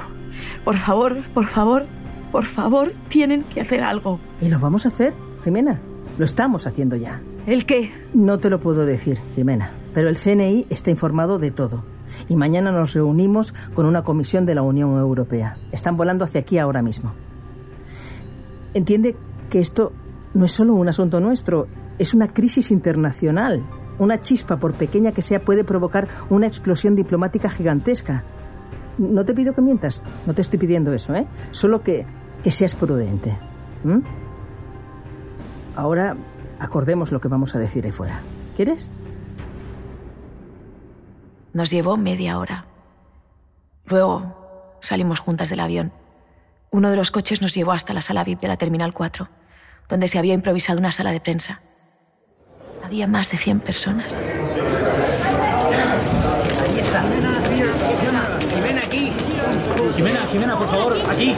Por 0.64 0.78
favor, 0.78 1.24
por 1.34 1.48
favor, 1.48 1.86
por 2.32 2.46
favor, 2.46 2.94
tienen 3.10 3.44
que 3.44 3.62
hacer 3.62 3.82
algo. 3.82 4.20
¿Y 4.42 4.50
lo 4.50 4.60
vamos 4.60 4.86
a 4.86 4.90
hacer, 4.90 5.14
Jimena? 5.44 5.80
Lo 6.18 6.26
estamos 6.26 6.68
haciendo 6.68 6.96
ya. 6.96 7.22
¿El 7.48 7.66
qué? 7.66 7.92
No 8.14 8.38
te 8.38 8.50
lo 8.50 8.60
puedo 8.60 8.86
decir, 8.86 9.18
Jimena. 9.36 9.72
Pero 9.94 10.10
el 10.10 10.18
CNI 10.18 10.68
está 10.70 10.92
informado 10.92 11.40
de 11.40 11.52
todo. 11.52 11.84
Y 12.28 12.36
mañana 12.36 12.72
nos 12.72 12.94
reunimos 12.94 13.54
con 13.74 13.86
una 13.86 14.04
comisión 14.04 14.46
de 14.46 14.56
la 14.56 14.62
Unión 14.62 14.98
Europea. 14.98 15.58
Están 15.72 15.98
volando 15.98 16.26
hacia 16.26 16.42
aquí 16.42 16.58
ahora 16.58 16.82
mismo. 16.82 17.14
Entiende 18.74 19.16
que 19.50 19.60
esto 19.60 19.92
no 20.34 20.46
es 20.46 20.52
solo 20.52 20.74
un 20.74 20.88
asunto 20.88 21.20
nuestro, 21.20 21.68
es 21.98 22.14
una 22.14 22.28
crisis 22.28 22.72
internacional. 22.72 23.64
Una 23.98 24.22
chispa, 24.22 24.58
por 24.58 24.74
pequeña 24.74 25.12
que 25.12 25.22
sea, 25.22 25.40
puede 25.40 25.64
provocar 25.64 26.08
una 26.30 26.48
explosión 26.48 26.96
diplomática 26.96 27.50
gigantesca. 27.50 28.24
No 28.98 29.26
te 29.26 29.34
pido 29.34 29.54
que 29.54 29.62
mientas, 29.62 30.02
no 30.26 30.34
te 30.34 30.42
estoy 30.42 30.60
pidiendo 30.60 30.94
eso, 30.94 31.14
¿eh? 31.16 31.28
Solo 31.52 31.82
que, 31.82 32.06
que 32.44 32.52
seas 32.52 32.76
prudente. 32.76 33.36
Ahora 35.76 36.16
acordemos 36.60 37.12
lo 37.12 37.20
que 37.20 37.28
vamos 37.28 37.56
a 37.56 37.60
decir 37.60 37.86
ahí 37.86 37.92
fuera. 37.92 38.22
¿Quieres? 38.56 38.90
Nos 41.54 41.72
llevó 41.72 41.98
media 41.98 42.38
hora. 42.38 42.66
Luego 43.86 44.78
salimos 44.82 45.20
juntas 45.20 45.50
del 45.50 45.60
avión. 45.60 45.92
Uno 46.72 46.92
de 46.92 46.96
los 46.96 47.10
coches 47.10 47.42
nos 47.42 47.56
llevó 47.56 47.72
hasta 47.72 47.94
la 47.94 48.02
sala 48.02 48.24
VIP 48.24 48.42
de 48.42 48.48
la 48.48 48.58
Terminal 48.58 48.94
4, 48.94 49.28
donde 49.90 50.08
se 50.08 50.20
había 50.20 50.36
improvisado 50.36 50.80
una 50.80 50.92
sala 50.92 51.12
de 51.12 51.20
prensa. 51.20 51.62
Había 52.84 53.08
más 53.08 53.32
de 53.32 53.38
100 53.38 53.60
personas. 53.62 54.16
Jimena, 58.54 58.82
aquí. 58.82 59.12
Jimena, 59.96 60.26
Jimena, 60.28 60.58
por 60.58 60.70
favor, 60.70 60.98
aquí. 61.10 61.36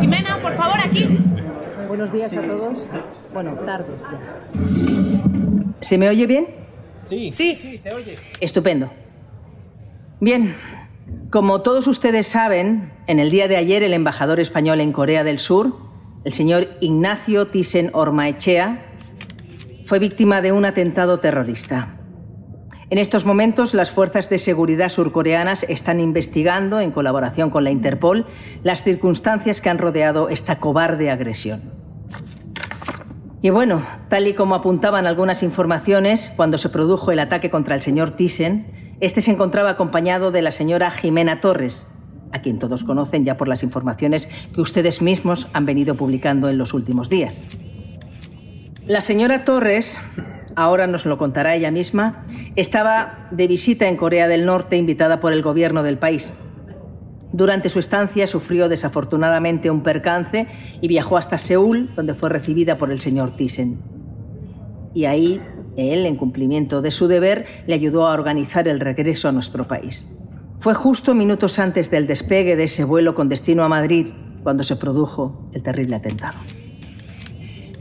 Jimena, 0.00 0.40
por 0.40 0.56
favor, 0.56 0.80
aquí. 0.80 1.31
Buenos 1.92 2.10
días 2.10 2.34
a 2.34 2.40
todos. 2.40 2.88
Bueno, 3.34 3.52
tardes 3.66 4.00
ya. 4.00 4.18
¿Se 5.82 5.98
me 5.98 6.08
oye 6.08 6.26
bien? 6.26 6.46
Sí. 7.04 7.30
Sí. 7.32 7.54
Sí, 7.54 7.76
se 7.76 7.92
oye. 7.92 8.16
Estupendo. 8.40 8.90
Bien, 10.18 10.56
como 11.28 11.60
todos 11.60 11.86
ustedes 11.86 12.26
saben, 12.26 12.90
en 13.06 13.18
el 13.18 13.30
día 13.30 13.46
de 13.46 13.56
ayer 13.58 13.82
el 13.82 13.92
embajador 13.92 14.40
español 14.40 14.80
en 14.80 14.90
Corea 14.90 15.22
del 15.22 15.38
Sur, 15.38 15.76
el 16.24 16.32
señor 16.32 16.68
Ignacio 16.80 17.48
Thyssen 17.48 17.90
Ormaechea, 17.92 18.86
fue 19.84 19.98
víctima 19.98 20.40
de 20.40 20.52
un 20.52 20.64
atentado 20.64 21.20
terrorista. 21.20 21.98
En 22.88 22.96
estos 22.96 23.26
momentos, 23.26 23.74
las 23.74 23.90
fuerzas 23.90 24.30
de 24.30 24.38
seguridad 24.38 24.88
surcoreanas 24.88 25.66
están 25.68 26.00
investigando, 26.00 26.80
en 26.80 26.90
colaboración 26.90 27.50
con 27.50 27.64
la 27.64 27.70
Interpol, 27.70 28.24
las 28.62 28.82
circunstancias 28.82 29.60
que 29.60 29.68
han 29.68 29.76
rodeado 29.76 30.30
esta 30.30 30.58
cobarde 30.58 31.10
agresión. 31.10 31.81
Y 33.44 33.50
bueno, 33.50 33.84
tal 34.08 34.28
y 34.28 34.34
como 34.34 34.54
apuntaban 34.54 35.04
algunas 35.04 35.42
informaciones, 35.42 36.32
cuando 36.36 36.58
se 36.58 36.68
produjo 36.68 37.10
el 37.10 37.18
ataque 37.18 37.50
contra 37.50 37.74
el 37.74 37.82
señor 37.82 38.12
Thyssen, 38.12 38.66
este 39.00 39.20
se 39.20 39.32
encontraba 39.32 39.70
acompañado 39.70 40.30
de 40.30 40.42
la 40.42 40.52
señora 40.52 40.92
Jimena 40.92 41.40
Torres, 41.40 41.88
a 42.30 42.40
quien 42.40 42.60
todos 42.60 42.84
conocen 42.84 43.24
ya 43.24 43.36
por 43.36 43.48
las 43.48 43.64
informaciones 43.64 44.28
que 44.54 44.60
ustedes 44.60 45.02
mismos 45.02 45.48
han 45.54 45.66
venido 45.66 45.96
publicando 45.96 46.48
en 46.48 46.56
los 46.56 46.72
últimos 46.72 47.08
días. 47.08 47.44
La 48.86 49.00
señora 49.00 49.44
Torres, 49.44 50.00
ahora 50.54 50.86
nos 50.86 51.04
lo 51.04 51.18
contará 51.18 51.56
ella 51.56 51.72
misma, 51.72 52.24
estaba 52.54 53.26
de 53.32 53.48
visita 53.48 53.88
en 53.88 53.96
Corea 53.96 54.28
del 54.28 54.46
Norte 54.46 54.76
invitada 54.76 55.18
por 55.18 55.32
el 55.32 55.42
gobierno 55.42 55.82
del 55.82 55.98
país. 55.98 56.32
Durante 57.32 57.68
su 57.68 57.78
estancia 57.78 58.26
sufrió 58.26 58.68
desafortunadamente 58.68 59.70
un 59.70 59.82
percance 59.82 60.46
y 60.80 60.88
viajó 60.88 61.16
hasta 61.16 61.38
Seúl, 61.38 61.88
donde 61.96 62.14
fue 62.14 62.28
recibida 62.28 62.76
por 62.76 62.90
el 62.90 63.00
señor 63.00 63.36
Thyssen. 63.36 63.80
Y 64.94 65.06
ahí, 65.06 65.40
él, 65.76 66.04
en 66.04 66.16
cumplimiento 66.16 66.82
de 66.82 66.90
su 66.90 67.08
deber, 67.08 67.46
le 67.66 67.74
ayudó 67.74 68.06
a 68.06 68.12
organizar 68.12 68.68
el 68.68 68.80
regreso 68.80 69.28
a 69.28 69.32
nuestro 69.32 69.66
país. 69.66 70.06
Fue 70.58 70.74
justo 70.74 71.14
minutos 71.14 71.58
antes 71.58 71.90
del 71.90 72.06
despegue 72.06 72.54
de 72.54 72.64
ese 72.64 72.84
vuelo 72.84 73.14
con 73.14 73.28
destino 73.28 73.64
a 73.64 73.68
Madrid 73.68 74.08
cuando 74.42 74.62
se 74.62 74.76
produjo 74.76 75.48
el 75.54 75.62
terrible 75.62 75.96
atentado. 75.96 76.38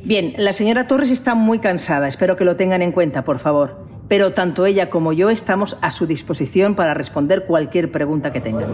Bien, 0.03 0.33
la 0.37 0.53
señora 0.53 0.87
Torres 0.87 1.11
está 1.11 1.35
muy 1.35 1.59
cansada, 1.59 2.07
espero 2.07 2.35
que 2.35 2.45
lo 2.45 2.55
tengan 2.55 2.81
en 2.81 2.91
cuenta, 2.91 3.23
por 3.23 3.39
favor. 3.39 3.85
Pero 4.07 4.33
tanto 4.33 4.65
ella 4.65 4.89
como 4.89 5.13
yo 5.13 5.29
estamos 5.29 5.77
a 5.81 5.91
su 5.91 6.07
disposición 6.07 6.75
para 6.75 6.93
responder 6.93 7.45
cualquier 7.45 7.91
pregunta 7.91 8.33
que 8.33 8.41
tengan. 8.41 8.71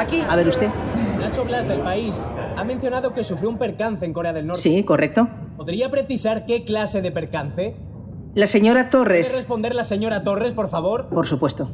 Aquí. 0.00 0.22
A 0.28 0.36
ver 0.36 0.48
usted. 0.48 0.68
Nacho 1.18 1.44
Blas 1.44 1.68
del 1.68 1.80
país 1.80 2.14
ha 2.56 2.64
mencionado 2.64 3.12
que 3.14 3.22
sufrió 3.24 3.48
un 3.50 3.58
percance 3.58 4.04
en 4.04 4.12
Corea 4.12 4.32
del 4.32 4.46
Norte. 4.46 4.62
Sí, 4.62 4.82
correcto. 4.84 5.28
¿Podría 5.56 5.90
precisar 5.90 6.46
qué 6.46 6.64
clase 6.64 7.02
de 7.02 7.10
percance? 7.12 7.74
La 8.34 8.46
señora 8.46 8.82
¿Puede 8.88 8.90
Torres. 8.90 9.34
responder 9.36 9.74
la 9.74 9.84
señora 9.84 10.22
Torres, 10.22 10.52
por 10.54 10.70
favor? 10.70 11.08
Por 11.08 11.26
supuesto. 11.26 11.70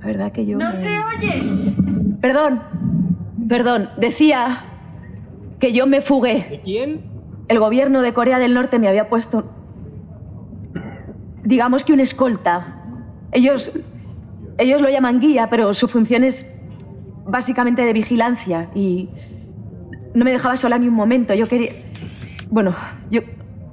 La 0.00 0.06
verdad 0.06 0.32
que 0.32 0.46
yo... 0.46 0.56
¡No 0.58 0.70
me- 0.72 0.80
se 0.80 0.98
oye! 0.98 1.42
Perdón, 2.20 2.62
perdón, 3.48 3.90
decía 3.98 4.64
que 5.58 5.72
yo 5.72 5.86
me 5.86 6.00
fugué. 6.00 6.46
¿De 6.48 6.60
quién? 6.64 7.00
El 7.48 7.58
gobierno 7.58 8.00
de 8.02 8.12
Corea 8.14 8.38
del 8.38 8.54
Norte 8.54 8.78
me 8.78 8.88
había 8.88 9.08
puesto, 9.08 9.44
digamos 11.44 11.84
que 11.84 11.92
un 11.92 12.00
escolta. 12.00 12.82
Ellos, 13.32 13.72
ellos 14.58 14.80
lo 14.80 14.88
llaman 14.88 15.20
guía, 15.20 15.48
pero 15.50 15.72
su 15.74 15.86
función 15.88 16.24
es 16.24 16.65
básicamente 17.26 17.82
de 17.82 17.92
vigilancia 17.92 18.70
y 18.74 19.08
no 20.14 20.24
me 20.24 20.30
dejaba 20.32 20.56
sola 20.56 20.78
ni 20.78 20.88
un 20.88 20.94
momento. 20.94 21.34
Yo 21.34 21.46
quería, 21.48 21.70
bueno, 22.50 22.74
yo, 23.10 23.20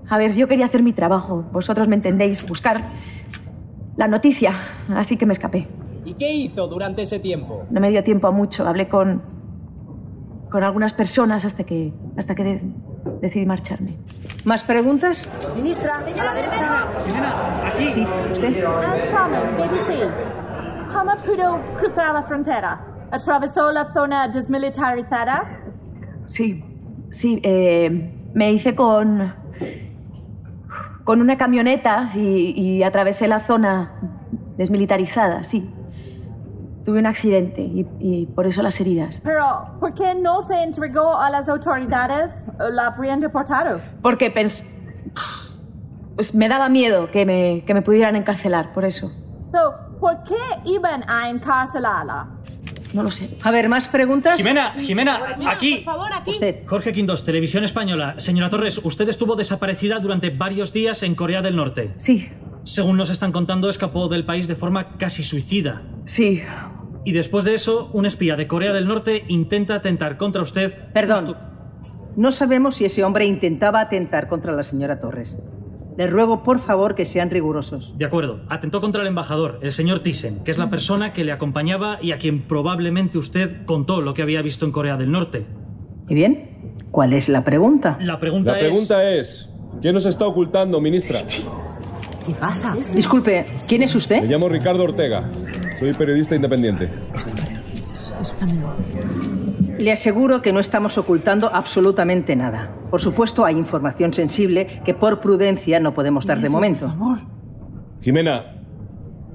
a 0.09 0.17
ver, 0.17 0.33
yo 0.35 0.47
quería 0.47 0.65
hacer 0.65 0.83
mi 0.83 0.93
trabajo. 0.93 1.45
Vosotros 1.51 1.87
me 1.87 1.95
entendéis, 1.95 2.45
buscar 2.47 2.81
la 3.95 4.07
noticia, 4.07 4.53
así 4.95 5.17
que 5.17 5.25
me 5.25 5.33
escapé. 5.33 5.67
¿Y 6.05 6.15
qué 6.15 6.31
hizo 6.33 6.67
durante 6.67 7.03
ese 7.03 7.19
tiempo? 7.19 7.65
No 7.69 7.79
me 7.79 7.89
dio 7.89 8.03
tiempo 8.03 8.27
a 8.27 8.31
mucho. 8.31 8.67
Hablé 8.67 8.89
con, 8.89 9.21
con 10.49 10.63
algunas 10.63 10.93
personas 10.93 11.45
hasta 11.45 11.63
que, 11.63 11.93
hasta 12.17 12.35
que 12.35 12.43
de- 12.43 12.61
decidí 13.21 13.45
marcharme. 13.45 13.95
¿Más 14.43 14.63
preguntas? 14.63 15.29
Ministra, 15.55 15.99
a 15.99 16.23
la 16.23 16.33
derecha. 16.33 16.87
Jimena, 17.05 17.67
aquí. 17.67 17.87
Sí, 17.87 18.05
usted. 18.31 18.65
Anne 18.65 19.03
Thomas, 19.11 19.53
BBC. 19.53 20.91
Como 20.93 21.15
pudo 21.17 21.61
cruzar 21.79 22.13
la 22.13 22.23
frontera? 22.23 22.85
¿Atravesó 23.13 23.71
la 23.71 23.93
zona 23.93 24.27
desmilitarizada? 24.27 25.59
Sí, 26.25 26.63
sí. 27.11 27.39
eh, 27.43 28.11
me 28.33 28.51
hice 28.51 28.73
con. 28.75 29.33
con 31.03 31.21
una 31.21 31.37
camioneta 31.37 32.09
y, 32.15 32.59
y 32.59 32.83
atravesé 32.83 33.27
la 33.27 33.39
zona 33.39 33.91
desmilitarizada, 34.57 35.43
sí. 35.43 35.69
Tuve 36.83 36.99
un 36.99 37.05
accidente 37.05 37.61
y, 37.61 37.87
y 37.99 38.25
por 38.25 38.45
eso 38.47 38.61
las 38.63 38.79
heridas. 38.81 39.21
Pero, 39.23 39.77
¿por 39.79 39.93
qué 39.93 40.15
no 40.15 40.41
se 40.41 40.63
entregó 40.63 41.15
a 41.15 41.29
las 41.29 41.47
autoridades? 41.49 42.47
La 42.57 42.87
habrían 42.87 43.19
deportado. 43.19 43.79
Porque 44.01 44.31
pens 44.31 44.73
Pues 46.15 46.33
me 46.35 46.47
daba 46.47 46.67
miedo 46.67 47.09
que 47.11 47.25
me, 47.25 47.63
que 47.65 47.73
me 47.73 47.81
pudieran 47.81 48.15
encarcelar, 48.15 48.73
por 48.73 48.85
eso. 48.85 49.11
So, 49.45 49.75
¿por 49.99 50.23
qué 50.23 50.35
iban 50.65 51.03
a 51.09 51.29
encarcelarla? 51.29 52.27
No 52.93 53.03
lo 53.03 53.11
sé. 53.11 53.27
A 53.43 53.51
ver, 53.51 53.69
¿más 53.69 53.87
preguntas? 53.87 54.37
Jimena, 54.37 54.71
Jimena, 54.73 55.19
aquí. 55.47 55.77
Por 55.77 55.95
favor, 55.95 56.09
aquí. 56.13 56.31
Usted. 56.31 56.65
Jorge 56.67 56.93
Quindos, 56.93 57.25
Televisión 57.25 57.63
Española. 57.63 58.15
Señora 58.17 58.49
Torres, 58.49 58.79
usted 58.83 59.09
estuvo 59.09 59.35
desaparecida 59.35 59.99
durante 59.99 60.29
varios 60.29 60.71
días 60.73 61.01
en 61.03 61.15
Corea 61.15 61.41
del 61.41 61.55
Norte. 61.55 61.93
Sí, 61.97 62.29
Según 62.65 62.95
nos 62.97 63.09
están 63.09 63.31
contando, 63.33 63.69
escapó 63.69 64.07
del 64.07 64.25
país 64.25 64.47
de 64.47 64.55
forma 64.55 64.97
casi 64.97 65.23
suicida. 65.23 65.81
sí. 66.05 66.41
Y 67.05 67.11
después 67.11 67.43
de 67.43 67.53
eso, 67.53 67.89
un 67.91 68.05
espía 68.05 68.37
de 68.37 68.47
Corea 68.47 68.71
del 68.71 68.87
Norte 68.87 69.25
intenta 69.27 69.75
atentar 69.75 70.15
contra 70.15 70.41
usted. 70.41 70.71
Perdón. 70.93 71.25
justo- 71.25 71.41
No 72.15 72.31
sabemos 72.31 72.75
si 72.75 72.85
ese 72.85 73.03
hombre 73.03 73.25
intentaba 73.25 73.81
atentar 73.81 74.29
contra 74.29 74.53
la 74.53 74.63
señora 74.63 75.01
Torres. 75.01 75.37
Les 75.97 76.09
ruego, 76.11 76.43
por 76.43 76.59
favor, 76.59 76.95
que 76.95 77.05
sean 77.05 77.29
rigurosos. 77.29 77.95
De 77.97 78.05
acuerdo, 78.05 78.41
atentó 78.49 78.81
contra 78.81 79.01
el 79.01 79.07
embajador, 79.07 79.59
el 79.61 79.73
señor 79.73 80.01
Thyssen, 80.01 80.43
que 80.43 80.51
es 80.51 80.57
la 80.57 80.69
persona 80.69 81.13
que 81.13 81.23
le 81.23 81.31
acompañaba 81.31 81.99
y 82.01 82.11
a 82.11 82.17
quien 82.17 82.41
probablemente 82.43 83.17
usted 83.17 83.65
contó 83.65 84.01
lo 84.01 84.13
que 84.13 84.23
había 84.23 84.41
visto 84.41 84.65
en 84.65 84.71
Corea 84.71 84.97
del 84.97 85.11
Norte. 85.11 85.45
¿Y 86.09 86.15
bien? 86.15 86.49
¿Cuál 86.91 87.13
es 87.13 87.29
la 87.29 87.43
pregunta? 87.43 87.97
La 88.01 88.19
pregunta 88.19 88.51
La 88.53 88.59
es... 88.59 88.63
pregunta 88.65 89.09
es, 89.11 89.49
¿qué 89.81 89.93
nos 89.93 90.05
está 90.05 90.25
ocultando, 90.25 90.81
ministra? 90.81 91.19
¿Qué 92.25 92.33
pasa? 92.39 92.75
Disculpe, 92.93 93.45
¿quién 93.67 93.83
es 93.83 93.93
Me 93.93 93.97
usted? 93.97 94.23
llamo 94.29 94.49
Ricardo 94.49 94.83
Ortega. 94.83 95.29
Soy 95.79 95.93
periodista 95.93 96.35
independiente. 96.35 96.89
Le 99.79 99.91
aseguro 99.91 100.41
que 100.41 100.53
no 100.53 100.59
estamos 100.59 100.97
ocultando 100.97 101.49
absolutamente 101.53 102.35
nada. 102.35 102.69
Por 102.89 103.01
supuesto, 103.01 103.43
hay 103.45 103.57
información 103.57 104.13
sensible 104.13 104.81
que 104.85 104.93
por 104.93 105.19
prudencia 105.19 105.79
no 105.79 105.93
podemos 105.93 106.25
dar 106.25 106.39
de 106.39 106.49
momento. 106.49 106.93
Jimena, 108.01 108.55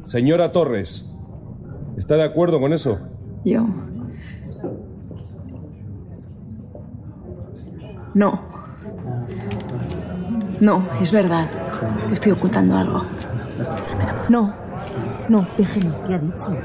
señora 0.03 0.53
Torres, 0.53 1.05
¿está 1.97 2.17
de 2.17 2.25
acuerdo 2.25 2.61
con 2.61 2.73
eso? 2.73 3.01
Yo. 3.45 3.67
No. 8.15 8.41
No, 10.61 10.83
es 11.01 11.13
verdad. 11.13 11.49
que 12.09 12.15
Estoy 12.15 12.33
ocultando 12.33 12.77
algo. 12.77 13.05
No, 14.29 14.55
no, 15.29 15.47
déjeme. 15.57 15.93
¿Qué 16.07 16.15
ha 16.15 16.19
dicho? 16.19 16.57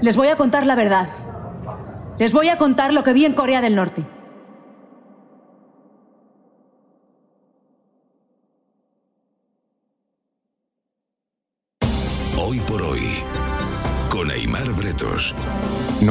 Les 0.00 0.16
voy 0.16 0.28
a 0.28 0.36
contar 0.36 0.66
la 0.66 0.74
verdad. 0.74 1.08
Les 2.18 2.32
voy 2.32 2.48
a 2.48 2.58
contar 2.58 2.92
lo 2.92 3.02
que 3.02 3.12
vi 3.12 3.24
en 3.24 3.32
Corea 3.32 3.60
del 3.60 3.74
Norte. 3.74 4.04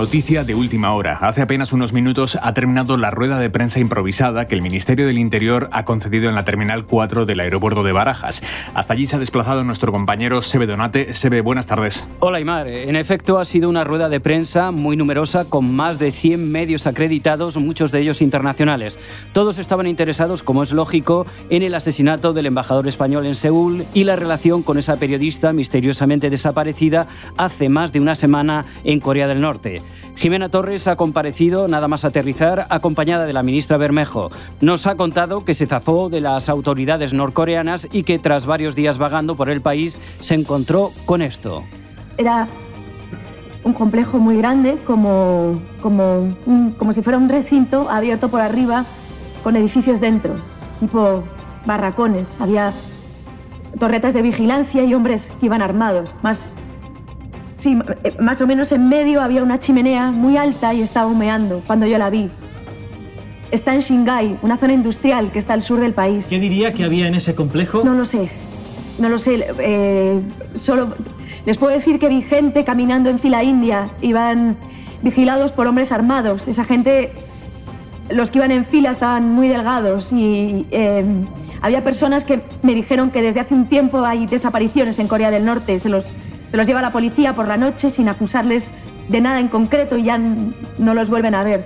Noticia 0.01 0.43
de 0.43 0.55
última 0.55 0.95
hora. 0.95 1.19
Hace 1.21 1.43
apenas 1.43 1.73
unos 1.73 1.93
minutos 1.93 2.35
ha 2.41 2.55
terminado 2.55 2.97
la 2.97 3.11
rueda 3.11 3.37
de 3.37 3.51
prensa 3.51 3.79
improvisada 3.79 4.45
que 4.45 4.55
el 4.55 4.63
Ministerio 4.63 5.05
del 5.05 5.19
Interior 5.19 5.69
ha 5.71 5.85
concedido 5.85 6.27
en 6.27 6.33
la 6.33 6.43
Terminal 6.43 6.85
4 6.87 7.27
del 7.27 7.39
aeropuerto 7.39 7.83
de 7.83 7.91
Barajas. 7.91 8.43
Hasta 8.73 8.93
allí 8.93 9.05
se 9.05 9.17
ha 9.17 9.19
desplazado 9.19 9.63
nuestro 9.63 9.91
compañero 9.91 10.41
Sebe 10.41 10.65
Donate. 10.65 11.13
Sebe, 11.13 11.41
buenas 11.41 11.67
tardes. 11.67 12.07
Hola, 12.19 12.39
Aymar. 12.39 12.67
En 12.67 12.95
efecto, 12.95 13.37
ha 13.37 13.45
sido 13.45 13.69
una 13.69 13.83
rueda 13.83 14.09
de 14.09 14.19
prensa 14.19 14.71
muy 14.71 14.97
numerosa 14.97 15.47
con 15.47 15.71
más 15.71 15.99
de 15.99 16.11
100 16.11 16.51
medios 16.51 16.87
acreditados, 16.87 17.57
muchos 17.57 17.91
de 17.91 17.99
ellos 17.99 18.23
internacionales. 18.23 18.97
Todos 19.33 19.59
estaban 19.59 19.85
interesados, 19.85 20.41
como 20.41 20.63
es 20.63 20.71
lógico, 20.71 21.27
en 21.51 21.61
el 21.61 21.75
asesinato 21.75 22.33
del 22.33 22.47
embajador 22.47 22.87
español 22.87 23.27
en 23.27 23.35
Seúl 23.35 23.85
y 23.93 24.05
la 24.05 24.15
relación 24.15 24.63
con 24.63 24.79
esa 24.79 24.97
periodista 24.97 25.53
misteriosamente 25.53 26.31
desaparecida 26.31 27.05
hace 27.37 27.69
más 27.69 27.93
de 27.93 27.99
una 27.99 28.15
semana 28.15 28.65
en 28.83 28.99
Corea 28.99 29.27
del 29.27 29.41
Norte. 29.41 29.83
Jimena 30.15 30.49
Torres 30.49 30.87
ha 30.87 30.95
comparecido 30.95 31.67
nada 31.67 31.87
más 31.87 32.05
aterrizar 32.05 32.67
acompañada 32.69 33.25
de 33.25 33.33
la 33.33 33.43
ministra 33.43 33.77
Bermejo. 33.77 34.31
Nos 34.59 34.87
ha 34.87 34.95
contado 34.95 35.45
que 35.45 35.53
se 35.53 35.67
zafó 35.67 36.09
de 36.09 36.21
las 36.21 36.49
autoridades 36.49 37.13
norcoreanas 37.13 37.87
y 37.91 38.03
que 38.03 38.19
tras 38.19 38.45
varios 38.45 38.75
días 38.75 38.97
vagando 38.97 39.35
por 39.35 39.49
el 39.49 39.61
país 39.61 39.99
se 40.19 40.35
encontró 40.35 40.91
con 41.05 41.21
esto. 41.21 41.63
Era 42.17 42.47
un 43.63 43.73
complejo 43.73 44.17
muy 44.17 44.37
grande, 44.37 44.77
como, 44.85 45.61
como, 45.81 46.35
como 46.77 46.93
si 46.93 47.01
fuera 47.01 47.17
un 47.17 47.29
recinto 47.29 47.89
abierto 47.89 48.29
por 48.29 48.41
arriba 48.41 48.85
con 49.43 49.55
edificios 49.55 49.99
dentro, 49.99 50.35
tipo 50.79 51.23
barracones. 51.65 52.39
Había 52.41 52.73
torretas 53.79 54.13
de 54.13 54.21
vigilancia 54.21 54.83
y 54.83 54.93
hombres 54.93 55.31
que 55.39 55.45
iban 55.45 55.61
armados. 55.61 56.13
Más, 56.21 56.57
sí, 57.61 57.77
eh, 58.03 58.15
más 58.19 58.41
o 58.41 58.47
menos 58.47 58.71
en 58.71 58.89
medio 58.89 59.21
había 59.21 59.43
una 59.43 59.59
chimenea 59.59 60.11
muy 60.11 60.35
alta 60.37 60.73
y 60.73 60.81
estaba 60.81 61.05
humeando 61.07 61.61
cuando 61.67 61.85
yo 61.85 61.97
la 61.97 62.09
vi. 62.09 62.29
Está 63.51 63.73
en 63.73 63.81
Shingai, 63.81 64.39
una 64.41 64.57
zona 64.57 64.73
industrial 64.73 65.31
que 65.31 65.39
está 65.39 65.53
al 65.53 65.61
sur 65.61 65.79
del 65.79 65.93
país. 65.93 66.27
¿Qué 66.29 66.39
diría 66.39 66.71
que 66.71 66.83
había 66.83 67.07
en 67.07 67.15
ese 67.15 67.35
complejo? 67.35 67.83
No 67.83 67.93
lo 67.93 68.05
sé. 68.05 68.29
No 68.97 69.09
lo 69.09 69.19
sé. 69.19 69.45
eh, 69.59 70.21
solo 70.55 70.95
les 71.45 71.57
puedo 71.57 71.73
decir 71.73 71.99
que 71.99 72.07
vi 72.09 72.21
gente 72.21 72.63
caminando 72.63 73.09
en 73.09 73.19
fila 73.19 73.43
india. 73.43 73.91
Iban 74.01 74.57
vigilados 75.01 75.51
por 75.51 75.67
hombres 75.67 75.91
armados. 75.91 76.47
Esa 76.47 76.63
gente, 76.63 77.11
los 78.09 78.31
que 78.31 78.39
iban 78.39 78.51
en 78.51 78.65
fila 78.65 78.91
estaban 78.91 79.29
muy 79.29 79.47
delgados 79.47 80.11
y 80.13 80.65
eh, 80.71 81.03
había 81.61 81.83
personas 81.83 82.23
que 82.23 82.41
me 82.61 82.73
dijeron 82.73 83.11
que 83.11 83.21
desde 83.21 83.39
hace 83.39 83.53
un 83.53 83.67
tiempo 83.67 84.05
hay 84.05 84.27
desapariciones 84.27 84.97
en 84.99 85.07
Corea 85.07 85.29
del 85.29 85.45
Norte. 85.45 85.77
Se 85.79 85.89
los, 85.89 86.13
se 86.51 86.57
los 86.57 86.67
lleva 86.67 86.81
la 86.81 86.91
policía 86.91 87.33
por 87.33 87.47
la 87.47 87.55
noche 87.55 87.89
sin 87.89 88.09
acusarles 88.09 88.71
de 89.07 89.21
nada 89.21 89.39
en 89.39 89.47
concreto 89.47 89.97
y 89.97 90.03
ya 90.03 90.17
no 90.17 90.93
los 90.93 91.09
vuelven 91.09 91.33
a 91.33 91.43
ver. 91.43 91.65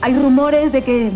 Hay 0.00 0.12
rumores 0.16 0.72
de 0.72 0.82
que, 0.82 1.12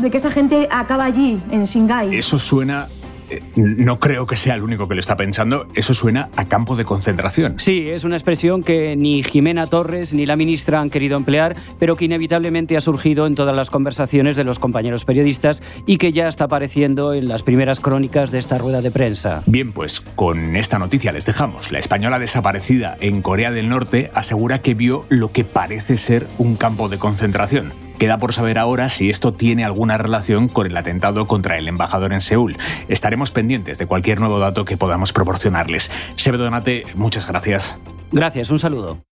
de 0.00 0.10
que 0.10 0.16
esa 0.16 0.30
gente 0.30 0.66
acaba 0.70 1.04
allí, 1.04 1.42
en 1.50 1.64
Shingai. 1.64 2.16
Eso 2.16 2.38
suena... 2.38 2.88
eh, 3.36 3.42
No 3.54 3.98
creo 3.98 4.26
que 4.26 4.36
sea 4.36 4.54
el 4.54 4.62
único 4.62 4.88
que 4.88 4.94
lo 4.94 5.00
está 5.00 5.16
pensando. 5.16 5.66
Eso 5.74 5.94
suena 5.94 6.28
a 6.36 6.46
campo 6.46 6.76
de 6.76 6.84
concentración. 6.84 7.54
Sí, 7.58 7.88
es 7.88 8.04
una 8.04 8.16
expresión 8.16 8.62
que 8.62 8.96
ni 8.96 9.22
Jimena 9.22 9.66
Torres 9.66 10.12
ni 10.12 10.26
la 10.26 10.36
ministra 10.36 10.80
han 10.80 10.90
querido 10.90 11.16
emplear, 11.16 11.56
pero 11.78 11.96
que 11.96 12.04
inevitablemente 12.04 12.76
ha 12.76 12.80
surgido 12.80 13.26
en 13.26 13.34
todas 13.34 13.54
las 13.54 13.70
conversaciones 13.70 14.36
de 14.36 14.44
los 14.44 14.58
compañeros 14.58 15.04
periodistas 15.04 15.62
y 15.86 15.98
que 15.98 16.12
ya 16.12 16.28
está 16.28 16.44
apareciendo 16.44 17.14
en 17.14 17.28
las 17.28 17.42
primeras 17.42 17.80
crónicas 17.80 18.30
de 18.30 18.38
esta 18.38 18.58
rueda 18.58 18.80
de 18.80 18.90
prensa. 18.90 19.42
Bien, 19.46 19.72
pues 19.72 20.00
con 20.00 20.56
esta 20.56 20.78
noticia 20.78 21.12
les 21.12 21.26
dejamos. 21.26 21.72
La 21.72 21.78
española 21.78 22.18
desaparecida 22.18 22.96
en 23.00 23.22
Corea 23.22 23.50
del 23.50 23.68
Norte 23.68 24.10
asegura 24.14 24.60
que 24.60 24.74
vio 24.74 25.04
lo 25.08 25.32
que 25.32 25.44
parece 25.44 25.96
ser 25.96 26.26
un 26.38 26.56
campo 26.56 26.88
de 26.88 26.98
concentración. 26.98 27.72
Queda 28.02 28.18
por 28.18 28.32
saber 28.32 28.58
ahora 28.58 28.88
si 28.88 29.10
esto 29.10 29.32
tiene 29.32 29.64
alguna 29.64 29.96
relación 29.96 30.48
con 30.48 30.66
el 30.66 30.76
atentado 30.76 31.28
contra 31.28 31.56
el 31.56 31.68
embajador 31.68 32.12
en 32.12 32.20
Seúl. 32.20 32.56
Estaremos 32.88 33.30
pendientes 33.30 33.78
de 33.78 33.86
cualquier 33.86 34.18
nuevo 34.18 34.40
dato 34.40 34.64
que 34.64 34.76
podamos 34.76 35.12
proporcionarles. 35.12 35.88
Sebe 36.16 36.36
Donate, 36.36 36.82
muchas 36.96 37.28
gracias. 37.28 37.78
Gracias, 38.10 38.50
un 38.50 38.58
saludo. 38.58 39.04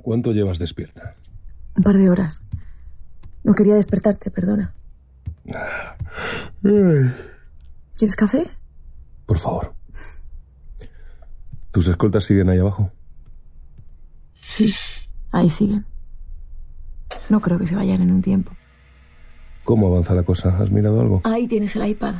¿Cuánto 0.00 0.30
llevas 0.30 0.60
despierta? 0.60 1.16
Un 1.76 1.82
par 1.82 1.96
de 1.96 2.08
horas. 2.08 2.40
No 3.42 3.56
quería 3.56 3.74
despertarte, 3.74 4.30
perdona. 4.30 4.74
¿Quieres 6.62 8.14
café? 8.14 8.44
Por 9.26 9.40
favor. 9.40 9.77
¿Tus 11.70 11.86
escoltas 11.88 12.24
siguen 12.24 12.48
ahí 12.48 12.58
abajo? 12.58 12.90
Sí, 14.40 14.74
ahí 15.32 15.50
siguen. 15.50 15.84
No 17.28 17.40
creo 17.40 17.58
que 17.58 17.66
se 17.66 17.76
vayan 17.76 18.00
en 18.02 18.10
un 18.10 18.22
tiempo. 18.22 18.52
¿Cómo 19.64 19.88
avanza 19.88 20.14
la 20.14 20.22
cosa? 20.22 20.56
¿Has 20.58 20.70
mirado 20.70 21.00
algo? 21.00 21.20
Ahí 21.24 21.46
tienes 21.46 21.76
el 21.76 21.86
iPad. 21.86 22.14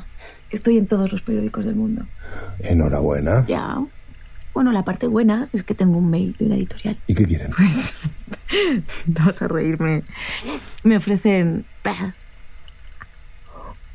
Estoy 0.51 0.77
en 0.77 0.87
todos 0.87 1.11
los 1.11 1.23
periódicos 1.23 1.65
del 1.65 1.77
mundo. 1.77 2.05
Enhorabuena. 2.59 3.47
Ya. 3.47 3.79
Bueno, 4.53 4.73
la 4.73 4.85
parte 4.85 5.07
buena 5.07 5.49
es 5.53 5.63
que 5.63 5.75
tengo 5.75 5.97
un 5.97 6.11
mail 6.11 6.37
de 6.39 6.45
una 6.45 6.57
editorial. 6.57 6.99
¿Y 7.07 7.15
qué 7.15 7.25
quieren? 7.25 7.51
Pues. 7.57 7.97
vas 9.07 9.41
a 9.41 9.49
reírme. 9.49 10.03
Me 10.85 10.99
ofrecen. 10.99 11.65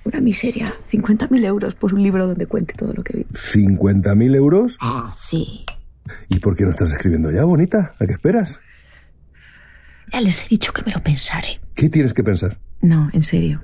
Una 0.05 0.19
miseria. 0.19 0.73
50.000 0.91 1.45
euros 1.45 1.75
por 1.75 1.93
un 1.93 2.03
libro 2.03 2.27
donde 2.27 2.45
cuente 2.45 2.73
todo 2.73 2.93
lo 2.93 3.03
que 3.03 3.17
vi. 3.17 3.23
¿50.000 3.33 4.35
euros? 4.35 4.77
Ah, 4.81 5.13
sí. 5.17 5.65
¿Y 6.29 6.39
por 6.39 6.55
qué 6.55 6.65
no 6.65 6.71
estás 6.71 6.91
escribiendo 6.91 7.31
ya, 7.31 7.45
bonita? 7.45 7.95
¿A 7.99 8.05
qué 8.05 8.13
esperas? 8.13 8.59
Ya 10.11 10.21
les 10.21 10.43
he 10.43 10.49
dicho 10.49 10.73
que 10.73 10.83
me 10.83 10.91
lo 10.91 11.01
pensaré. 11.01 11.59
¿Qué 11.73 11.89
tienes 11.89 12.13
que 12.13 12.23
pensar? 12.23 12.59
No, 12.81 13.09
en 13.13 13.21
serio. 13.23 13.63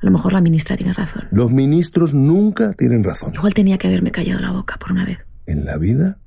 A 0.00 0.06
lo 0.06 0.12
mejor 0.12 0.32
la 0.32 0.40
ministra 0.40 0.76
tiene 0.76 0.92
razón. 0.92 1.28
Los 1.30 1.50
ministros 1.50 2.14
nunca 2.14 2.72
tienen 2.72 3.04
razón. 3.04 3.34
Igual 3.34 3.52
tenía 3.52 3.78
que 3.78 3.88
haberme 3.88 4.10
callado 4.10 4.40
la 4.40 4.52
boca 4.52 4.76
por 4.78 4.92
una 4.92 5.04
vez. 5.04 5.18
En 5.46 5.64
la 5.64 5.76
vida 5.76 6.18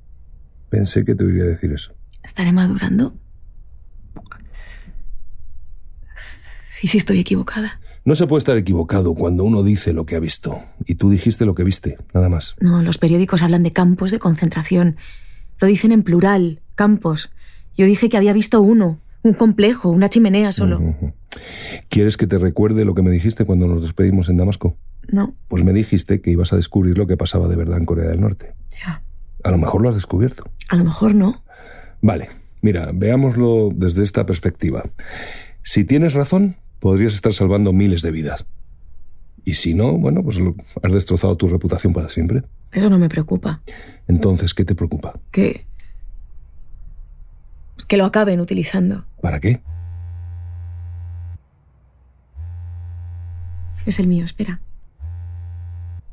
pensé 0.68 1.04
que 1.04 1.14
te 1.14 1.24
oiría 1.24 1.44
decir 1.44 1.72
eso. 1.72 1.94
¿Estaré 2.22 2.52
madurando? 2.52 3.14
¿Y 6.82 6.88
si 6.88 6.98
estoy 6.98 7.20
equivocada? 7.20 7.80
No 8.04 8.14
se 8.16 8.26
puede 8.26 8.38
estar 8.40 8.56
equivocado 8.56 9.14
cuando 9.14 9.44
uno 9.44 9.62
dice 9.62 9.92
lo 9.92 10.06
que 10.06 10.16
ha 10.16 10.20
visto. 10.20 10.60
Y 10.86 10.96
tú 10.96 11.10
dijiste 11.10 11.44
lo 11.44 11.54
que 11.54 11.62
viste, 11.64 11.98
nada 12.12 12.28
más. 12.28 12.56
No, 12.60 12.82
los 12.82 12.98
periódicos 12.98 13.42
hablan 13.42 13.62
de 13.62 13.72
campos 13.72 14.10
de 14.10 14.18
concentración. 14.18 14.96
Lo 15.60 15.68
dicen 15.68 15.92
en 15.92 16.02
plural, 16.02 16.60
campos. 16.74 17.30
Yo 17.76 17.86
dije 17.86 18.08
que 18.08 18.16
había 18.16 18.32
visto 18.32 18.60
uno, 18.60 18.98
un 19.22 19.34
complejo, 19.34 19.88
una 19.90 20.08
chimenea 20.10 20.50
solo. 20.50 20.80
¿Quieres 21.88 22.16
que 22.16 22.26
te 22.26 22.38
recuerde 22.38 22.84
lo 22.84 22.94
que 22.94 23.02
me 23.02 23.10
dijiste 23.10 23.44
cuando 23.44 23.66
nos 23.68 23.82
despedimos 23.82 24.28
en 24.28 24.36
Damasco? 24.36 24.76
No, 25.08 25.34
Pues 25.48 25.64
me 25.64 25.72
dijiste 25.72 26.20
que 26.20 26.30
ibas 26.30 26.52
a 26.52 26.56
descubrir 26.56 26.96
lo 26.98 27.06
que 27.06 27.16
pasaba 27.16 27.48
de 27.48 27.56
verdad 27.56 27.78
en 27.78 27.86
Corea 27.86 28.08
del 28.08 28.20
Norte. 28.20 28.54
ya. 28.84 29.02
A 29.44 29.50
lo 29.50 29.58
mejor 29.58 29.82
lo 29.82 29.88
has 29.88 29.94
descubierto. 29.96 30.44
A 30.68 30.76
lo 30.76 30.84
mejor 30.84 31.14
no. 31.14 31.42
Vale, 32.00 32.30
mira, 32.60 32.90
veámoslo 32.94 33.70
desde 33.74 34.04
esta 34.04 34.24
perspectiva. 34.26 34.84
Si 35.64 35.84
tienes 35.84 36.14
razón, 36.14 36.56
podrías 36.82 37.14
estar 37.14 37.32
salvando 37.32 37.72
miles 37.72 38.02
de 38.02 38.10
vidas. 38.10 38.44
Y 39.44 39.54
si 39.54 39.72
no, 39.72 39.92
bueno, 39.92 40.22
pues 40.22 40.36
lo- 40.38 40.56
has 40.82 40.92
destrozado 40.92 41.36
tu 41.36 41.46
reputación 41.48 41.92
para 41.92 42.08
siempre. 42.08 42.42
Eso 42.72 42.90
no 42.90 42.98
me 42.98 43.08
preocupa. 43.08 43.60
Entonces, 44.08 44.52
¿qué 44.52 44.64
te 44.64 44.74
preocupa? 44.74 45.14
Que. 45.30 45.64
que 47.88 47.96
lo 47.96 48.04
acaben 48.04 48.40
utilizando. 48.40 49.04
¿Para 49.20 49.38
qué? 49.40 49.60
Es 53.86 53.98
el 53.98 54.06
mío, 54.08 54.24
espera. 54.24 54.60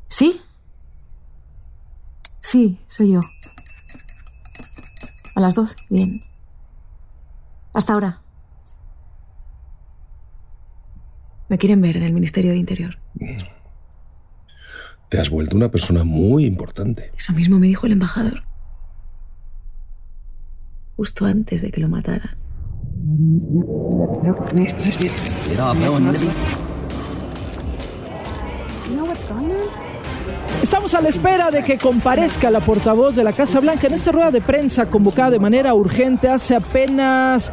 ¿Sí? 0.08 0.40
Sí, 2.40 2.78
soy 2.88 3.12
yo. 3.12 3.20
A 5.36 5.40
las 5.40 5.54
dos, 5.54 5.74
bien. 5.88 6.22
Hasta 7.72 7.92
ahora. 7.92 8.19
Me 11.50 11.58
quieren 11.58 11.80
ver 11.80 11.96
en 11.96 12.04
el 12.04 12.12
Ministerio 12.12 12.52
de 12.52 12.58
Interior. 12.58 12.96
Te 15.08 15.18
has 15.18 15.28
vuelto 15.28 15.56
una 15.56 15.68
persona 15.68 16.04
muy 16.04 16.46
importante. 16.46 17.10
Eso 17.18 17.32
mismo 17.32 17.58
me 17.58 17.66
dijo 17.66 17.86
el 17.86 17.92
embajador. 17.92 18.44
Justo 20.94 21.26
antes 21.26 21.60
de 21.60 21.72
que 21.72 21.80
lo 21.80 21.88
mataran. 21.88 22.36
Estamos 30.62 30.94
a 30.94 31.00
la 31.00 31.08
espera 31.08 31.50
de 31.50 31.64
que 31.64 31.78
comparezca 31.78 32.48
la 32.48 32.60
portavoz 32.60 33.16
de 33.16 33.24
la 33.24 33.32
Casa 33.32 33.58
Blanca 33.58 33.88
en 33.88 33.94
esta 33.94 34.12
rueda 34.12 34.30
de 34.30 34.40
prensa 34.40 34.86
convocada 34.86 35.30
de 35.30 35.40
manera 35.40 35.74
urgente 35.74 36.28
hace 36.28 36.54
apenas... 36.54 37.50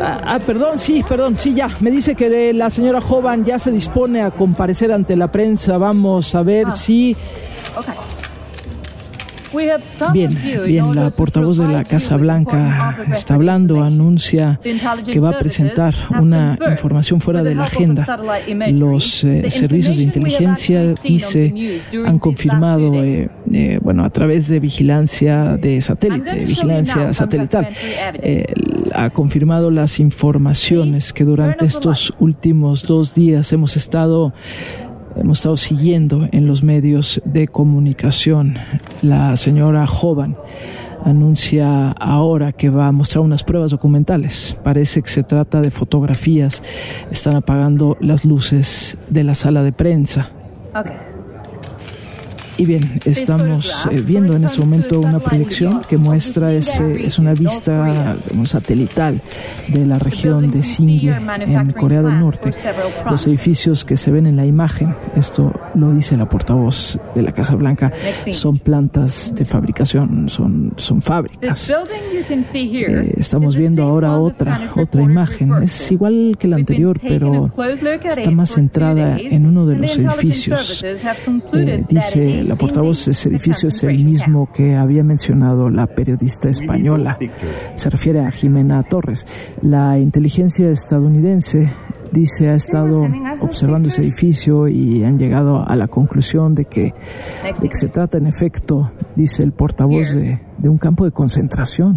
Ah, 0.00 0.20
ah, 0.24 0.38
perdón, 0.38 0.78
sí, 0.78 1.02
perdón, 1.08 1.36
sí, 1.36 1.54
ya. 1.54 1.68
Me 1.80 1.90
dice 1.90 2.14
que 2.14 2.52
la 2.52 2.70
señora 2.70 3.00
Jovan 3.00 3.44
ya 3.44 3.58
se 3.58 3.70
dispone 3.70 4.22
a 4.22 4.30
comparecer 4.30 4.92
ante 4.92 5.16
la 5.16 5.28
prensa. 5.28 5.76
Vamos 5.78 6.34
a 6.34 6.42
ver 6.42 6.70
si... 6.72 7.16
Bien, 10.12 10.30
bien, 10.66 10.94
la 10.94 11.10
portavoz 11.10 11.58
de 11.58 11.68
la 11.68 11.84
Casa 11.84 12.16
Blanca 12.16 12.98
está 13.12 13.34
hablando, 13.34 13.82
anuncia 13.82 14.60
que 14.62 15.20
va 15.20 15.30
a 15.30 15.38
presentar 15.38 15.94
una 16.20 16.58
información 16.70 17.20
fuera 17.20 17.42
de 17.42 17.54
la 17.54 17.64
agenda. 17.64 18.06
Los 18.70 19.24
eh, 19.24 19.50
servicios 19.50 19.96
de 19.96 20.02
inteligencia, 20.02 20.94
dice, 21.02 21.80
han 22.04 22.18
confirmado, 22.18 23.02
eh, 23.02 23.28
eh, 23.52 23.78
bueno, 23.82 24.04
a 24.04 24.10
través 24.10 24.48
de 24.48 24.60
vigilancia 24.60 25.56
de 25.56 25.80
satélite, 25.80 26.44
vigilancia 26.44 27.14
satelital, 27.14 27.68
ha 28.94 29.10
confirmado 29.10 29.70
las 29.70 30.00
informaciones 30.00 31.12
que 31.12 31.24
durante 31.24 31.64
estos 31.64 32.12
últimos 32.18 32.82
dos 32.86 33.14
días 33.14 33.52
hemos 33.52 33.76
estado 33.76 34.32
hemos 35.16 35.38
estado 35.38 35.56
siguiendo 35.56 36.28
en 36.32 36.46
los 36.46 36.62
medios 36.62 37.20
de 37.24 37.48
comunicación. 37.48 38.58
La 39.02 39.36
señora 39.36 39.86
Jovan 39.86 40.36
anuncia 41.04 41.92
ahora 41.92 42.52
que 42.52 42.68
va 42.68 42.88
a 42.88 42.92
mostrar 42.92 43.22
unas 43.22 43.44
pruebas 43.44 43.70
documentales. 43.70 44.56
Parece 44.64 45.02
que 45.02 45.10
se 45.10 45.22
trata 45.22 45.60
de 45.60 45.70
fotografías. 45.70 46.62
Están 47.10 47.36
apagando 47.36 47.96
las 48.00 48.24
luces 48.24 48.98
de 49.08 49.24
la 49.24 49.34
sala 49.34 49.62
de 49.62 49.72
prensa. 49.72 50.30
Y 52.58 52.64
bien, 52.64 53.00
estamos 53.04 53.86
eh, 53.90 54.00
viendo 54.00 54.34
en 54.34 54.44
este 54.44 54.60
momento 54.60 55.00
una 55.00 55.18
proyección 55.18 55.82
que 55.82 55.98
muestra, 55.98 56.52
es, 56.54 56.80
es 56.80 57.18
una 57.18 57.34
vista 57.34 58.16
satelital 58.44 59.20
de 59.68 59.84
la 59.84 59.98
región 59.98 60.50
de 60.50 60.62
Singi 60.62 61.08
en 61.08 61.72
Corea 61.72 62.00
del 62.00 62.18
Norte. 62.18 62.50
Los 63.10 63.26
edificios 63.26 63.84
que 63.84 63.98
se 63.98 64.10
ven 64.10 64.26
en 64.26 64.36
la 64.36 64.46
imagen, 64.46 64.94
esto 65.16 65.52
lo 65.74 65.92
dice 65.92 66.16
la 66.16 66.28
portavoz 66.28 66.98
de 67.14 67.22
la 67.22 67.32
Casa 67.32 67.56
Blanca, 67.56 67.92
son 68.32 68.58
plantas 68.58 69.34
de 69.34 69.44
fabricación, 69.44 70.28
son, 70.28 70.72
son 70.76 71.02
fábricas. 71.02 71.70
Eh, 72.54 73.14
estamos 73.18 73.56
viendo 73.56 73.82
ahora 73.82 74.18
otra, 74.18 74.70
otra 74.76 75.02
imagen. 75.02 75.52
Es 75.62 75.92
igual 75.92 76.36
que 76.38 76.48
la 76.48 76.56
anterior, 76.56 76.98
pero 77.00 77.50
está 78.04 78.30
más 78.30 78.52
centrada 78.52 79.18
en 79.18 79.46
uno 79.46 79.66
de 79.66 79.76
los 79.76 79.98
edificios. 79.98 80.82
Eh, 81.52 81.84
dice 81.88 82.45
la 82.46 82.56
portavoz 82.56 83.04
de 83.06 83.12
ese 83.12 83.28
edificio 83.28 83.68
es 83.68 83.82
el 83.82 84.04
mismo 84.04 84.48
que 84.52 84.76
había 84.76 85.02
mencionado 85.02 85.68
la 85.70 85.86
periodista 85.86 86.48
española. 86.48 87.18
Se 87.74 87.90
refiere 87.90 88.20
a 88.20 88.30
Jimena 88.30 88.82
Torres. 88.84 89.26
La 89.62 89.98
inteligencia 89.98 90.70
estadounidense 90.70 91.72
dice 92.12 92.48
ha 92.48 92.54
estado 92.54 93.08
observando 93.40 93.88
ese 93.88 94.02
edificio 94.02 94.68
y 94.68 95.02
han 95.04 95.18
llegado 95.18 95.66
a 95.66 95.76
la 95.76 95.88
conclusión 95.88 96.54
de 96.54 96.64
que, 96.66 96.94
de 97.60 97.68
que 97.68 97.74
se 97.74 97.88
trata 97.88 98.18
en 98.18 98.26
efecto, 98.26 98.92
dice 99.14 99.42
el 99.42 99.52
portavoz 99.52 100.14
de, 100.14 100.40
de 100.58 100.68
un 100.68 100.78
campo 100.78 101.04
de 101.04 101.10
concentración. 101.10 101.94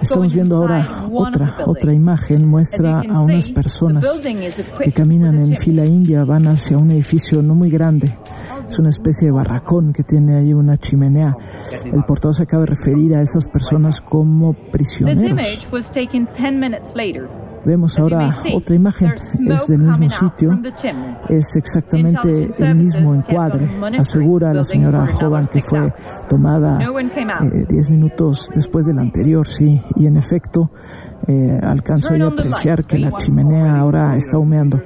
Estamos 0.00 0.34
viendo 0.34 0.56
ahora 0.56 1.08
otra, 1.12 1.56
otra 1.66 1.94
imagen, 1.94 2.46
muestra 2.46 3.00
a 3.00 3.20
unas 3.20 3.48
personas 3.48 4.04
que 4.82 4.92
caminan 4.92 5.38
en 5.38 5.56
fila 5.56 5.84
india, 5.84 6.24
van 6.24 6.46
hacia 6.46 6.78
un 6.78 6.90
edificio 6.90 7.42
no 7.42 7.54
muy 7.54 7.70
grande, 7.70 8.14
es 8.68 8.78
una 8.78 8.90
especie 8.90 9.26
de 9.26 9.32
barracón 9.32 9.92
que 9.92 10.02
tiene 10.02 10.36
ahí 10.36 10.52
una 10.52 10.76
chimenea. 10.76 11.36
El 11.84 12.04
portavoz 12.04 12.36
se 12.36 12.42
acaba 12.44 12.64
de 12.64 12.70
referir 12.70 13.14
a 13.14 13.22
esas 13.22 13.48
personas 13.48 14.00
como 14.00 14.52
prisioneros. 14.52 15.68
Vemos 17.64 17.98
ahora 17.98 18.30
otra 18.54 18.74
imagen, 18.74 19.12
es 19.12 19.66
del 19.66 19.80
mismo 19.80 20.08
sitio, 20.08 20.58
es 21.28 21.56
exactamente 21.56 22.48
el 22.58 22.74
mismo 22.76 23.14
encuadre. 23.14 23.68
Asegura 23.98 24.54
la 24.54 24.64
señora 24.64 25.06
Jovan 25.06 25.46
que 25.46 25.60
fue 25.60 25.92
tomada 26.28 26.78
10 26.78 27.88
eh, 27.88 27.90
minutos 27.90 28.50
después 28.54 28.86
del 28.86 28.98
anterior, 28.98 29.46
sí, 29.46 29.82
y 29.96 30.06
en 30.06 30.16
efecto 30.16 30.70
eh, 31.26 31.58
alcanzo 31.62 32.14
a 32.14 32.26
apreciar 32.26 32.84
que 32.84 32.98
la 32.98 33.12
chimenea 33.12 33.78
ahora 33.78 34.16
está 34.16 34.38
humeando. 34.38 34.80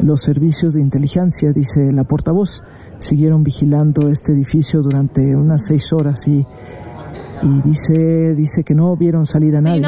Los 0.00 0.22
servicios 0.22 0.74
de 0.74 0.80
inteligencia, 0.80 1.52
dice 1.52 1.92
la 1.92 2.04
portavoz, 2.04 2.62
siguieron 2.98 3.42
vigilando 3.42 4.08
este 4.08 4.32
edificio 4.32 4.82
durante 4.82 5.34
unas 5.34 5.66
seis 5.66 5.92
horas 5.92 6.26
y 6.28 6.46
y 7.42 7.62
dice, 7.62 8.34
dice 8.34 8.64
que 8.64 8.74
no 8.74 8.96
vieron 8.96 9.26
salir 9.26 9.56
a 9.56 9.60
nadie. 9.60 9.82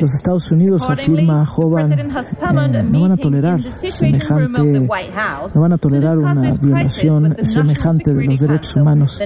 Los 0.00 0.14
Estados 0.14 0.50
Unidos, 0.50 0.88
afirma 0.88 1.46
Jovan, 1.46 1.92
eh, 1.92 2.82
no 2.84 3.00
van 3.00 3.12
a 3.12 3.16
tolerar 3.16 3.60
semejante, 3.62 4.80
no 5.54 5.60
van 5.60 5.72
a 5.72 5.78
tolerar 5.78 6.18
una 6.18 6.52
violación 6.60 7.36
semejante 7.42 8.14
de 8.14 8.24
los 8.24 8.40
derechos 8.40 8.76
humanos. 8.76 9.20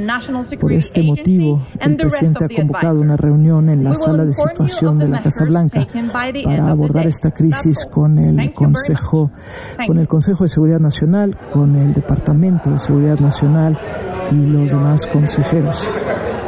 Por 0.61 0.73
este 0.73 1.03
motivo, 1.03 1.63
el 1.79 1.97
presidente 1.97 2.45
ha 2.45 2.49
convocado 2.49 3.01
una 3.01 3.17
reunión 3.17 3.69
en 3.69 3.85
la 3.85 3.95
sala 3.95 4.25
de 4.25 4.33
situación 4.33 4.99
de 4.99 5.09
la 5.09 5.23
Casa 5.23 5.45
Blanca 5.45 5.87
para 6.45 6.71
abordar 6.71 7.07
esta 7.07 7.31
crisis 7.31 7.87
con 7.87 8.19
el 8.19 8.53
Consejo, 8.53 9.31
con 9.87 9.99
el 9.99 10.09
Consejo 10.09 10.45
de 10.45 10.49
Seguridad 10.49 10.81
Nacional, 10.81 11.37
con 11.53 11.77
el 11.77 11.93
Departamento 11.93 12.71
de 12.71 12.79
Seguridad 12.79 13.19
Nacional 13.19 13.79
y 14.31 14.47
los 14.47 14.71
demás 14.71 15.07
consejeros. 15.07 15.91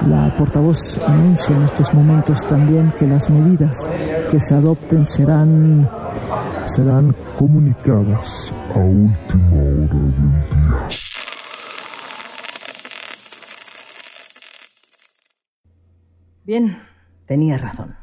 La 0.08 0.34
portavoz 0.36 0.98
anuncia 1.06 1.54
en 1.54 1.62
estos 1.62 1.92
momentos 1.94 2.46
también 2.46 2.92
que 2.98 3.06
las 3.06 3.30
medidas 3.30 3.88
que 4.30 4.40
se 4.40 4.54
adopten 4.54 5.04
serán 5.04 5.88
serán 6.64 7.14
comunicadas 7.36 8.54
a 8.74 8.78
última 8.78 9.48
hora 9.48 9.86
del 9.86 10.16
día. 10.16 10.88
Bien, 16.44 16.78
tenía 17.26 17.56
razón. 17.58 17.96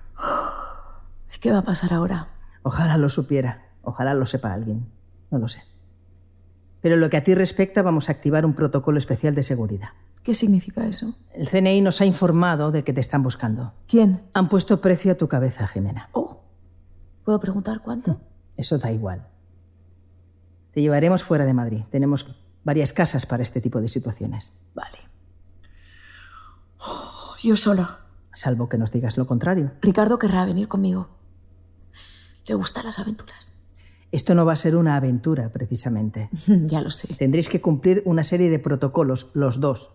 ¿Qué 1.40 1.52
va 1.52 1.60
a 1.60 1.64
pasar 1.64 1.94
ahora? 1.94 2.28
Ojalá 2.64 2.98
lo 2.98 3.08
supiera. 3.10 3.70
Ojalá 3.82 4.14
lo 4.14 4.26
sepa 4.26 4.54
alguien. 4.54 4.92
No 5.32 5.40
lo 5.40 5.48
sé. 5.48 5.62
Pero 6.82 6.96
lo 6.96 7.10
que 7.10 7.18
a 7.18 7.24
ti 7.24 7.36
respecta, 7.36 7.82
vamos 7.82 8.10
a 8.10 8.14
activar 8.14 8.46
un 8.46 8.54
protocolo 8.54 8.98
especial 8.98 9.36
de 9.36 9.44
seguridad. 9.44 9.90
¿Qué 10.24 10.34
significa 10.34 10.86
eso? 10.86 11.16
El 11.34 11.50
CNI 11.50 11.82
nos 11.82 12.02
ha 12.02 12.06
informado 12.06 12.72
de 12.72 12.84
que 12.84 12.94
te 12.94 13.02
están 13.02 13.24
buscando. 13.24 13.74
¿Quién? 13.88 14.22
Han 14.34 14.50
puesto 14.50 14.82
precio 14.82 15.12
a 15.12 15.16
tu 15.16 15.28
cabeza, 15.28 15.68
Jimena. 15.68 16.10
Oh. 16.14 16.42
¿Puedo 17.24 17.40
preguntar 17.40 17.82
cuánto? 17.82 18.20
Eso 18.56 18.78
da 18.78 18.92
igual. 18.92 19.28
Te 20.74 20.82
llevaremos 20.82 21.24
fuera 21.24 21.46
de 21.46 21.54
Madrid. 21.54 21.84
Tenemos 21.90 22.36
varias 22.64 22.94
casas 22.94 23.26
para 23.26 23.44
este 23.44 23.62
tipo 23.62 23.82
de 23.82 23.88
situaciones. 23.88 24.62
Vale. 24.74 24.98
Oh, 26.80 27.36
yo 27.42 27.58
sola. 27.58 28.00
Salvo 28.34 28.70
que 28.70 28.78
nos 28.78 28.92
digas 28.92 29.18
lo 29.18 29.26
contrario. 29.26 29.72
Ricardo 29.82 30.20
querrá 30.20 30.46
venir 30.46 30.68
conmigo. 30.68 31.10
Le 32.46 32.56
gustan 32.56 32.86
las 32.86 33.00
aventuras. 33.00 33.52
Esto 34.12 34.34
no 34.34 34.46
va 34.46 34.54
a 34.54 34.58
ser 34.58 34.76
una 34.76 34.96
aventura, 34.96 35.50
precisamente. 35.50 36.30
ya 36.48 36.82
lo 36.82 36.92
sé. 36.92 37.14
Tendréis 37.16 37.50
que 37.50 37.62
cumplir 37.62 38.02
una 38.06 38.24
serie 38.24 38.50
de 38.50 38.60
protocolos, 38.60 39.30
los 39.34 39.60
dos. 39.60 39.92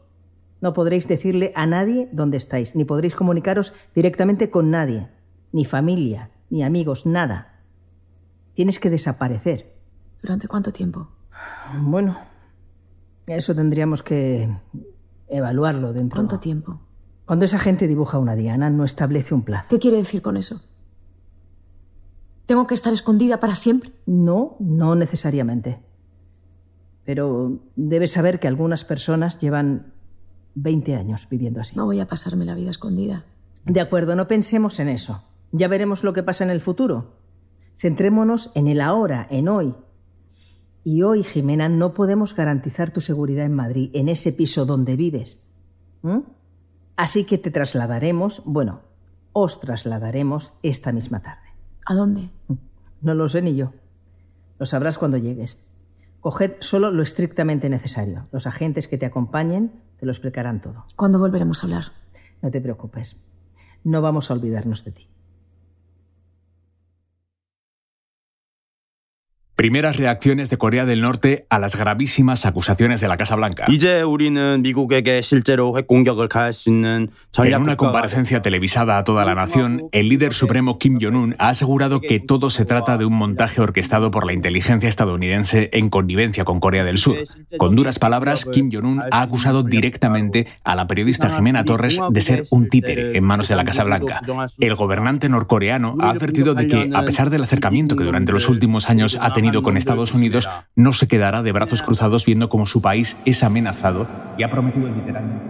No 0.61 0.73
podréis 0.73 1.09
decirle 1.09 1.53
a 1.57 1.67
nadie 1.67 2.09
dónde 2.13 2.37
estáis, 2.37 2.75
ni 2.77 2.85
podréis 2.85 3.15
comunicaros 3.15 3.73
directamente 3.95 4.51
con 4.51 4.71
nadie, 4.71 5.09
ni 5.53 5.65
familia, 5.65 6.31
ni 6.49 6.63
amigos, 6.63 7.07
nada. 7.07 7.61
Tienes 8.55 8.79
que 8.79 8.89
desaparecer. 8.89 9.75
¿Durante 10.23 10.49
cuánto 10.49 10.73
tiempo? 10.73 11.09
Bueno, 11.81 12.17
eso 13.27 13.55
tendríamos 13.55 14.03
que 14.03 14.49
evaluarlo 15.29 15.93
dentro. 15.93 16.17
¿Cuánto 16.17 16.39
tiempo? 16.39 16.81
Cuando 17.27 17.45
esa 17.47 17.59
gente 17.59 17.87
dibuja 17.87 18.19
una 18.19 18.35
diana, 18.37 18.71
no 18.71 18.85
establece 18.85 19.35
un 19.35 19.43
plazo. 19.43 19.67
¿Qué 19.71 19.79
quiere 19.79 19.97
decir 19.97 20.23
con 20.23 20.37
eso? 20.37 20.61
¿Tengo 22.47 22.67
que 22.67 22.75
estar 22.75 22.93
escondida 22.93 23.41
para 23.41 23.55
siempre? 23.55 23.93
No, 24.07 24.57
no 24.61 24.95
necesariamente. 24.95 25.79
Pero 27.05 27.61
debes 27.77 28.13
saber 28.13 28.41
que 28.41 28.49
algunas 28.49 28.85
personas 28.85 29.39
llevan 29.39 29.93
20 30.55 30.95
años 30.95 31.29
viviendo 31.29 31.61
así. 31.61 31.77
No 31.77 31.87
voy 31.87 32.01
a 32.01 32.09
pasarme 32.09 32.45
la 32.45 32.55
vida 32.55 32.71
escondida. 32.71 33.25
De 33.65 33.81
acuerdo, 33.81 34.15
no 34.15 34.29
pensemos 34.29 34.79
en 34.81 34.89
eso. 34.89 35.23
Ya 35.53 35.69
veremos 35.69 36.05
lo 36.05 36.13
que 36.13 36.23
pasa 36.23 36.45
en 36.45 36.51
el 36.51 36.61
futuro. 36.61 37.15
Centrémonos 37.79 38.51
en 38.55 38.69
el 38.69 38.81
ahora, 38.81 39.27
en 39.31 39.49
hoy. 39.49 39.75
Y 40.85 41.03
hoy, 41.03 41.23
Jimena, 41.23 41.69
no 41.69 41.95
podemos 41.95 42.35
garantizar 42.35 42.93
tu 42.93 43.01
seguridad 43.01 43.47
en 43.47 43.55
Madrid, 43.55 43.91
en 43.95 44.09
ese 44.09 44.33
piso 44.33 44.67
donde 44.67 44.97
vives. 44.97 45.51
¿Mm? 46.03 46.21
Así 46.97 47.25
que 47.25 47.39
te 47.39 47.51
trasladaremos, 47.51 48.43
bueno, 48.45 48.83
os 49.33 49.61
trasladaremos 49.61 50.53
esta 50.63 50.93
misma 50.93 51.21
tarde. 51.21 51.44
¿A 51.87 51.95
dónde? 51.95 52.31
No 53.03 53.15
lo 53.15 53.29
sé 53.29 53.43
ni 53.43 53.55
yo. 53.57 53.73
Lo 54.59 54.67
sabrás 54.67 54.99
cuando 54.99 55.17
llegues. 55.19 55.71
Coged 56.21 56.53
solo 56.61 56.91
lo 56.91 57.03
estrictamente 57.03 57.69
necesario. 57.69 58.27
Los 58.33 58.47
agentes 58.47 58.89
que 58.89 58.97
te 58.97 59.07
acompañen 59.07 59.73
te 59.99 60.07
lo 60.07 60.13
explicarán 60.13 60.63
todo. 60.63 60.87
¿Cuándo 60.97 61.19
volveremos 61.19 61.63
a 61.63 61.67
hablar? 61.67 61.85
No 62.41 62.51
te 62.51 62.61
preocupes. 62.61 63.23
No 63.85 64.01
vamos 64.01 64.31
a 64.31 64.35
olvidarnos 64.35 64.85
de 64.85 64.93
ti. 64.93 65.09
Primeras 69.57 69.97
reacciones 69.97 70.51
de 70.51 70.59
Corea 70.59 70.85
del 70.85 71.01
Norte 71.01 71.47
a 71.49 71.61
las 71.61 71.77
gravísimas 71.77 72.45
acusaciones 72.45 73.01
de 73.01 73.07
la 73.07 73.17
Casa 73.17 73.37
Blanca. 73.37 73.67
En 77.37 77.63
una 77.63 77.77
comparecencia 77.77 78.43
televisada 78.43 78.99
a 78.99 79.05
toda 79.05 79.25
la 79.25 79.37
nación, 79.37 79.85
el 79.93 80.09
líder 80.09 80.33
supremo 80.33 80.77
Kim 80.81 80.99
Jong-un 81.01 81.37
ha 81.39 81.51
asegurado 81.51 82.01
que 82.01 82.19
todo 82.19 82.51
se 82.51 82.65
trata 82.65 82.99
de 82.99 83.05
un 83.05 83.15
montaje 83.15 83.61
orquestado 83.61 84.11
por 84.11 84.27
la 84.27 84.33
inteligencia 84.33 84.89
estadounidense 84.89 85.71
en 85.73 85.89
connivencia 85.89 86.45
con 86.45 86.59
Corea 86.59 86.83
del 86.83 86.99
Sur. 86.99 87.19
Con 87.57 87.77
duras 87.77 88.01
palabras, 88.01 88.47
Kim 88.47 88.71
Jong-un 88.73 89.03
ha 89.09 89.23
acusado 89.23 89.63
directamente 89.63 90.49
a 90.65 90.75
la 90.75 90.89
periodista 90.89 91.31
Jimena 91.31 91.65
Torres 91.65 92.01
de 92.11 92.21
ser 92.21 92.43
un 92.51 92.69
títere 92.69 93.17
en 93.17 93.23
manos 93.23 93.47
de 93.47 93.55
la 93.55 93.65
Casa 93.65 93.85
Blanca. 93.85 94.21
El 94.59 94.75
gobernante 94.75 95.29
norcoreano 95.29 95.95
ha 96.01 96.11
advertido 96.11 96.55
de 96.55 96.67
que, 96.67 96.91
a 96.93 97.03
pesar 97.03 97.31
del 97.31 97.45
acercamiento 97.45 97.95
que 97.95 98.03
durante 98.03 98.33
los 98.33 98.49
últimos 98.49 98.91
años 98.91 99.17
ha 99.21 99.33
tenido 99.33 99.44
con 99.53 99.77
Estados 99.77 100.15
Unidos, 100.15 100.49
no 100.75 100.93
se 100.93 101.07
quedará 101.07 101.43
de 101.43 101.53
brazos 101.53 101.83
cruzados 101.83 102.25
viendo 102.25 102.49
cómo 102.49 102.67
su 102.67 102.81
país 102.81 103.17
es 103.25 103.43
amenazado 103.43 104.07
y 104.39 104.43
ha 104.43 104.51
prometido 104.51 104.89
literalmente. 104.89 105.45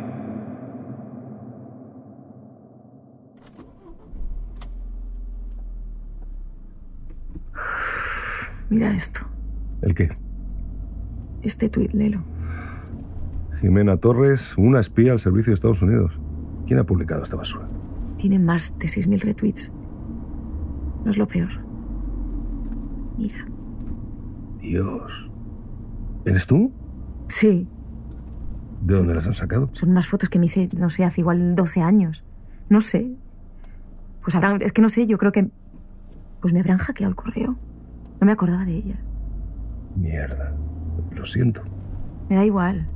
Mira 8.70 8.92
esto. 8.92 9.20
¿El 9.83 9.94
qué? 9.94 10.11
Este 11.42 11.68
tuit, 11.68 11.92
léelo. 11.92 12.24
Jimena 13.61 13.96
Torres, 13.96 14.54
una 14.57 14.80
espía 14.80 15.12
al 15.12 15.20
servicio 15.20 15.50
de 15.50 15.54
Estados 15.54 15.83
Unidos. 15.83 16.18
¿Quién 16.66 16.80
ha 16.80 16.85
publicado 16.85 17.22
esta 17.22 17.37
basura? 17.37 17.68
Tiene 18.16 18.38
más 18.38 18.76
de 18.78 18.87
6.000 18.87 19.20
retweets. 19.20 19.72
No 21.04 21.11
es 21.11 21.18
lo 21.18 21.28
peor. 21.28 21.50
Mira. 23.18 23.54
Dios. 24.64 25.31
¿Eres 26.24 26.46
tú? 26.46 26.72
Sí. 27.29 27.68
¿De 28.81 28.94
dónde 28.94 29.14
las 29.14 29.27
han 29.27 29.35
sacado? 29.35 29.68
Son 29.72 29.90
unas 29.90 30.07
fotos 30.07 30.31
que 30.31 30.38
me 30.38 30.46
hice, 30.46 30.68
no 30.77 30.88
sé, 30.90 31.05
hace 31.05 31.20
igual 31.20 31.55
12 31.55 31.83
años. 31.83 32.24
No 32.70 32.81
sé. 32.81 33.14
Pues 34.22 34.35
habrán, 34.35 34.62
es 34.62 34.72
que 34.72 34.81
no 34.83 34.88
sé, 34.88 35.07
yo 35.07 35.18
creo 35.18 35.33
que... 35.33 35.50
Pues 36.40 36.55
me 36.55 36.61
habrán 36.61 36.79
hackeado 36.79 37.11
el 37.11 37.16
correo. 37.16 37.57
No 38.20 38.27
me 38.27 38.33
acordaba 38.33 38.64
de 38.64 38.77
ella. 38.77 38.96
Mierda. 39.96 40.55
Lo 41.12 41.24
siento. 41.24 41.62
Me 42.29 42.37
da 42.37 42.44
igual. 42.44 42.88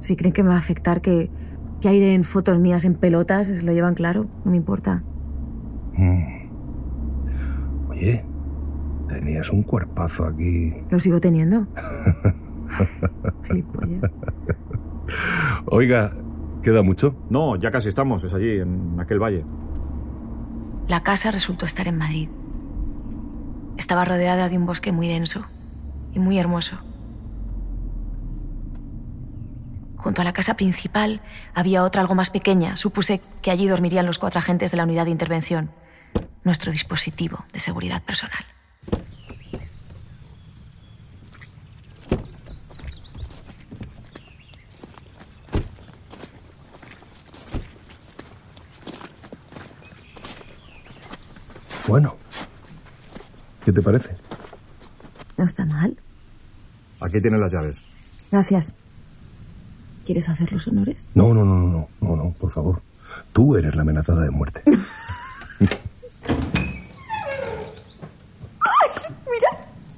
Si 0.00 0.16
creen 0.16 0.32
que 0.32 0.42
me 0.42 0.50
va 0.50 0.56
a 0.56 0.58
afectar 0.58 1.00
que, 1.00 1.30
que 1.80 1.88
aire 1.88 2.14
en 2.14 2.24
fotos 2.24 2.58
mías 2.58 2.84
en 2.84 2.94
pelotas, 2.94 3.48
se 3.48 3.62
lo 3.62 3.72
llevan 3.72 3.94
claro. 3.94 4.26
No 4.44 4.50
me 4.52 4.56
importa. 4.56 5.02
Mm. 5.96 6.44
Oye, 7.90 8.24
tenías 9.08 9.50
un 9.50 9.62
cuerpazo 9.62 10.24
aquí. 10.26 10.74
Lo 10.90 10.98
sigo 10.98 11.20
teniendo. 11.20 11.66
Oiga, 15.66 16.12
¿queda 16.62 16.82
mucho? 16.82 17.14
No, 17.30 17.56
ya 17.56 17.70
casi 17.70 17.88
estamos. 17.88 18.24
Es 18.24 18.34
allí, 18.34 18.58
en 18.58 18.98
aquel 18.98 19.18
valle. 19.22 19.44
La 20.88 21.02
casa 21.02 21.30
resultó 21.30 21.66
estar 21.66 21.86
en 21.88 21.96
Madrid. 21.96 22.28
Estaba 23.76 24.04
rodeada 24.04 24.48
de 24.48 24.58
un 24.58 24.66
bosque 24.66 24.92
muy 24.92 25.08
denso 25.08 25.44
y 26.12 26.18
muy 26.18 26.38
hermoso. 26.38 26.78
Junto 29.96 30.20
a 30.20 30.24
la 30.24 30.34
casa 30.34 30.54
principal 30.54 31.22
había 31.54 31.82
otra 31.82 32.02
algo 32.02 32.14
más 32.14 32.28
pequeña. 32.28 32.76
Supuse 32.76 33.22
que 33.40 33.50
allí 33.50 33.66
dormirían 33.66 34.04
los 34.04 34.18
cuatro 34.18 34.38
agentes 34.38 34.70
de 34.70 34.76
la 34.76 34.84
unidad 34.84 35.06
de 35.06 35.10
intervención. 35.10 35.70
Nuestro 36.44 36.70
dispositivo 36.70 37.44
de 37.54 37.60
seguridad 37.60 38.02
personal. 38.02 38.44
Bueno. 51.94 52.16
¿Qué 53.64 53.70
te 53.72 53.80
parece? 53.80 54.16
No 55.36 55.44
está 55.44 55.64
mal. 55.64 55.96
Aquí 57.00 57.20
tienes 57.20 57.38
las 57.38 57.52
llaves. 57.52 57.80
Gracias. 58.32 58.74
¿Quieres 60.04 60.28
hacer 60.28 60.50
los 60.50 60.66
honores? 60.66 61.08
No, 61.14 61.32
no, 61.32 61.44
no, 61.44 61.54
no, 61.54 61.68
no, 61.68 61.88
no, 62.00 62.16
no, 62.16 62.32
por 62.32 62.50
favor. 62.50 62.82
Tú 63.32 63.54
eres 63.56 63.76
la 63.76 63.82
amenazada 63.82 64.24
de 64.24 64.30
muerte. 64.30 64.60
Mira, 64.66 64.80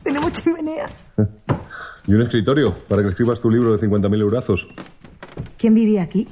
tenemos 0.05 0.33
chimenea. 0.33 0.91
Y 2.07 2.13
un 2.13 2.21
escritorio 2.21 2.75
para 2.89 3.05
que 3.05 3.09
escribas 3.09 3.41
tu 3.41 3.51
libro 3.51 3.75
de 3.75 3.89
50.000 3.89 4.21
eurazos. 4.21 4.69
¿Quién 5.57 5.73
vivía 5.73 6.03
aquí? 6.03 6.29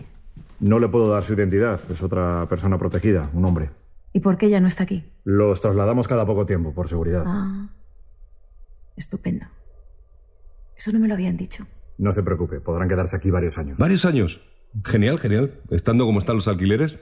No 0.61 0.79
le 0.79 0.88
puedo 0.88 1.09
dar 1.09 1.22
su 1.22 1.33
identidad. 1.33 1.81
Es 1.90 2.03
otra 2.03 2.44
persona 2.50 2.77
protegida, 2.77 3.31
un 3.33 3.46
hombre. 3.46 3.70
¿Y 4.14 4.20
por 4.20 4.38
qué 4.38 4.46
ella 4.46 4.61
no 4.61 4.68
está 4.68 4.85
aquí? 4.85 5.05
Los 5.24 5.61
trasladamos 5.61 6.07
cada 6.07 6.24
poco 6.24 6.46
tiempo, 6.46 6.72
por 6.72 6.88
seguridad. 6.88 7.24
Ah, 7.27 7.68
estupendo. 8.96 9.44
Eso 10.77 10.92
no 10.92 11.00
me 11.00 11.09
lo 11.09 11.14
habían 11.14 11.37
dicho. 11.37 11.64
No 11.98 12.12
se 12.12 12.22
preocupe, 12.22 12.61
podrán 12.61 12.88
quedarse 12.88 13.16
aquí 13.16 13.33
varios 13.33 13.59
años. 13.59 13.77
¿Varios 13.77 14.05
años? 14.05 14.40
Genial, 14.85 15.18
genial. 15.18 15.61
Estando 15.68 16.07
como 16.07 16.20
están 16.20 16.37
los 16.37 16.46
alquileres. 16.46 16.96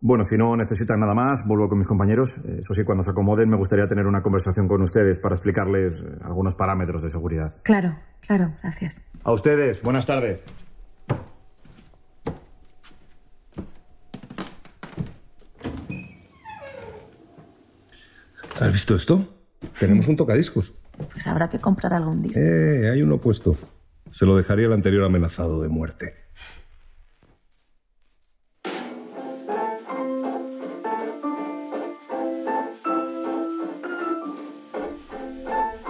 Bueno, 0.00 0.22
si 0.24 0.36
no 0.36 0.56
necesitan 0.56 1.00
nada 1.00 1.14
más, 1.14 1.48
vuelvo 1.48 1.68
con 1.68 1.78
mis 1.78 1.88
compañeros. 1.88 2.36
Eso 2.46 2.72
sí, 2.72 2.84
cuando 2.84 3.02
se 3.02 3.10
acomoden, 3.10 3.48
me 3.48 3.56
gustaría 3.56 3.88
tener 3.88 4.06
una 4.06 4.22
conversación 4.22 4.68
con 4.68 4.82
ustedes 4.82 5.18
para 5.18 5.34
explicarles 5.34 6.00
eh, 6.00 6.18
algunos 6.22 6.54
parámetros 6.54 7.02
de 7.02 7.10
seguridad. 7.10 7.60
Claro, 7.64 7.98
claro, 8.20 8.54
gracias. 8.62 9.02
A 9.24 9.32
ustedes, 9.32 9.82
buenas 9.82 10.06
tardes. 10.06 10.40
¿Has 18.60 18.72
visto 18.72 18.94
esto? 18.94 19.26
Tenemos 19.80 20.06
un 20.06 20.16
tocadiscos. 20.16 20.72
Pues 21.12 21.26
habrá 21.26 21.50
que 21.50 21.58
comprar 21.58 21.92
algún 21.92 22.22
disco. 22.22 22.38
Eh, 22.40 22.90
hay 22.90 23.02
uno 23.02 23.18
puesto. 23.18 23.56
Se 24.12 24.24
lo 24.24 24.36
dejaría 24.36 24.66
el 24.66 24.72
anterior 24.72 25.04
amenazado 25.04 25.60
de 25.62 25.68
muerte. 25.68 26.14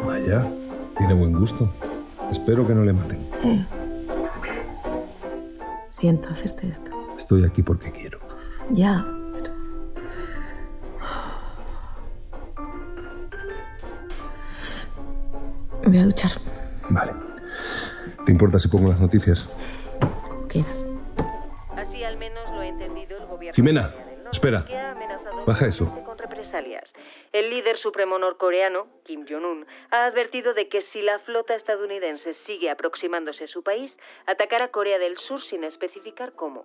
Vaya, 0.07 0.51
tiene 0.97 1.15
buen 1.15 1.33
gusto. 1.35 1.71
Espero 2.33 2.67
que 2.67 2.75
no 2.75 2.83
le 2.83 2.95
maten. 2.95 3.19
Eh. 3.45 3.67
Siento 5.91 6.31
hacerte 6.31 6.69
esto. 6.69 6.91
Estoy 7.19 7.45
aquí 7.45 7.63
porque 7.63 7.93
quiero. 7.93 8.21
Ya. 8.71 9.07
Me 15.85 15.91
voy 15.91 15.99
a 15.99 16.05
duchar. 16.05 16.31
Vale. 16.89 17.13
¿Te 18.25 18.33
importa 18.33 18.59
si 18.59 18.69
pongo 18.69 18.89
las 18.89 19.01
noticias? 19.01 19.47
Como 20.01 20.49
quieras. 20.49 20.87
Así 21.77 22.03
al 22.03 22.17
menos 22.17 22.43
lo 22.51 22.61
ha 22.61 22.67
entendido 22.67 23.19
el 23.19 23.27
gobierno. 23.27 23.55
Jimena, 23.55 23.95
Norte, 24.23 24.31
espera. 24.33 24.65
Baja 25.47 25.67
eso. 25.67 25.87
con 26.07 26.17
represalias. 26.17 26.91
El 27.33 27.51
líder 27.51 27.77
supremo 27.77 28.19
norcoreano, 28.19 28.87
Kim 29.05 29.27
Jong-un, 29.29 29.67
ha 29.91 30.07
advertido 30.07 30.55
de 30.55 30.69
que 30.69 30.81
si 30.81 31.03
la 31.03 31.19
flota 31.19 31.55
estadounidense 31.55 32.33
sigue 32.47 32.71
aproximándose 32.71 33.45
a 33.45 33.49
su 33.49 33.63
país, 33.63 33.95
atacará 34.27 34.69
Corea 34.69 34.99
del 34.99 35.19
Sur 35.19 35.43
sin 35.43 35.65
especificar 35.65 36.33
cómo. 36.33 36.65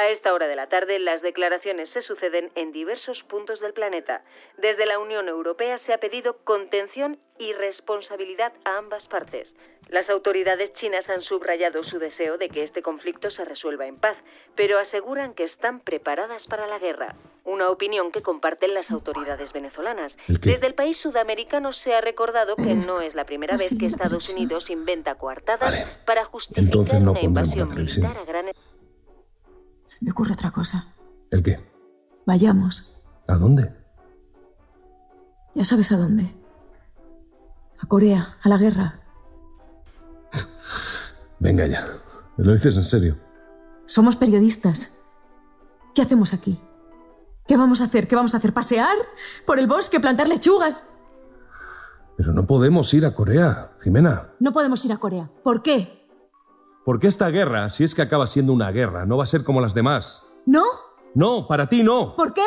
A 0.00 0.08
esta 0.08 0.32
hora 0.32 0.48
de 0.48 0.56
la 0.56 0.66
tarde, 0.66 0.98
las 0.98 1.20
declaraciones 1.20 1.90
se 1.90 2.00
suceden 2.00 2.50
en 2.54 2.72
diversos 2.72 3.22
puntos 3.24 3.60
del 3.60 3.74
planeta. 3.74 4.22
Desde 4.56 4.86
la 4.86 4.98
Unión 4.98 5.28
Europea 5.28 5.76
se 5.76 5.92
ha 5.92 5.98
pedido 5.98 6.38
contención 6.38 7.18
y 7.38 7.52
responsabilidad 7.52 8.54
a 8.64 8.78
ambas 8.78 9.08
partes. 9.08 9.54
Las 9.90 10.08
autoridades 10.08 10.72
chinas 10.72 11.10
han 11.10 11.20
subrayado 11.20 11.82
su 11.82 11.98
deseo 11.98 12.38
de 12.38 12.48
que 12.48 12.62
este 12.62 12.80
conflicto 12.80 13.30
se 13.30 13.44
resuelva 13.44 13.88
en 13.88 13.98
paz, 13.98 14.16
pero 14.56 14.78
aseguran 14.78 15.34
que 15.34 15.44
están 15.44 15.80
preparadas 15.80 16.46
para 16.46 16.66
la 16.66 16.78
guerra. 16.78 17.16
Una 17.44 17.68
opinión 17.68 18.10
que 18.10 18.22
comparten 18.22 18.72
las 18.72 18.90
autoridades 18.90 19.52
venezolanas. 19.52 20.16
Desde 20.28 20.66
el 20.66 20.74
país 20.74 20.96
sudamericano 20.96 21.74
se 21.74 21.94
ha 21.94 22.00
recordado 22.00 22.56
que 22.56 22.74
no 22.74 23.02
es 23.02 23.14
la 23.14 23.26
primera 23.26 23.58
vez 23.58 23.78
que 23.78 23.84
Estados 23.84 24.32
Unidos 24.32 24.70
inventa 24.70 25.16
coartadas 25.16 25.90
para 26.06 26.24
justificar 26.24 27.02
una 27.02 27.20
invasión 27.20 27.68
militar 27.74 28.16
a 28.16 28.24
gran 28.24 28.48
Se 29.90 29.98
me 30.02 30.12
ocurre 30.12 30.34
otra 30.34 30.52
cosa. 30.52 30.86
¿El 31.32 31.42
qué? 31.42 31.58
Vayamos. 32.24 32.96
¿A 33.26 33.34
dónde? 33.34 33.74
Ya 35.56 35.64
sabes 35.64 35.90
a 35.90 35.96
dónde. 35.96 36.32
A 37.80 37.86
Corea, 37.86 38.36
a 38.40 38.48
la 38.48 38.56
guerra. 38.56 39.00
Venga 41.40 41.66
ya. 41.66 41.88
¿Me 42.36 42.44
lo 42.44 42.54
dices 42.54 42.76
en 42.76 42.84
serio? 42.84 43.18
Somos 43.86 44.14
periodistas. 44.14 45.02
¿Qué 45.92 46.02
hacemos 46.02 46.32
aquí? 46.34 46.60
¿Qué 47.48 47.56
vamos 47.56 47.80
a 47.80 47.84
hacer? 47.86 48.06
¿Qué 48.06 48.14
vamos 48.14 48.34
a 48.34 48.36
hacer? 48.36 48.52
¿Pasear? 48.52 48.96
¿Por 49.44 49.58
el 49.58 49.66
bosque? 49.66 49.98
¿Plantar 49.98 50.28
lechugas? 50.28 50.84
Pero 52.16 52.32
no 52.32 52.46
podemos 52.46 52.94
ir 52.94 53.04
a 53.06 53.12
Corea, 53.12 53.72
Jimena. 53.82 54.34
No 54.38 54.52
podemos 54.52 54.84
ir 54.84 54.92
a 54.92 54.98
Corea. 54.98 55.28
¿Por 55.42 55.62
qué? 55.62 55.99
Porque 56.84 57.06
esta 57.06 57.28
guerra, 57.30 57.68
si 57.70 57.84
es 57.84 57.94
que 57.94 58.02
acaba 58.02 58.26
siendo 58.26 58.52
una 58.52 58.70
guerra, 58.70 59.06
no 59.06 59.16
va 59.16 59.24
a 59.24 59.26
ser 59.26 59.44
como 59.44 59.60
las 59.60 59.74
demás. 59.74 60.22
¿No? 60.46 60.64
No, 61.14 61.46
para 61.46 61.68
ti 61.68 61.82
no. 61.82 62.16
¿Por 62.16 62.32
qué? 62.32 62.46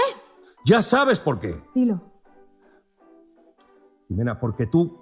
Ya 0.65 0.81
sabes 0.81 1.19
por 1.19 1.39
qué. 1.39 1.61
Dilo. 1.75 2.01
Jimena, 4.07 4.39
porque 4.39 4.65
tú... 4.65 4.99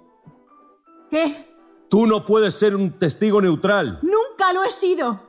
¿Qué? 1.10 1.48
Tú 1.88 2.06
no 2.06 2.24
puedes 2.24 2.54
ser 2.54 2.74
un 2.74 2.98
testigo 2.98 3.40
neutral. 3.40 4.00
Nunca 4.02 4.52
lo 4.52 4.64
he 4.64 4.70
sido. 4.70 5.20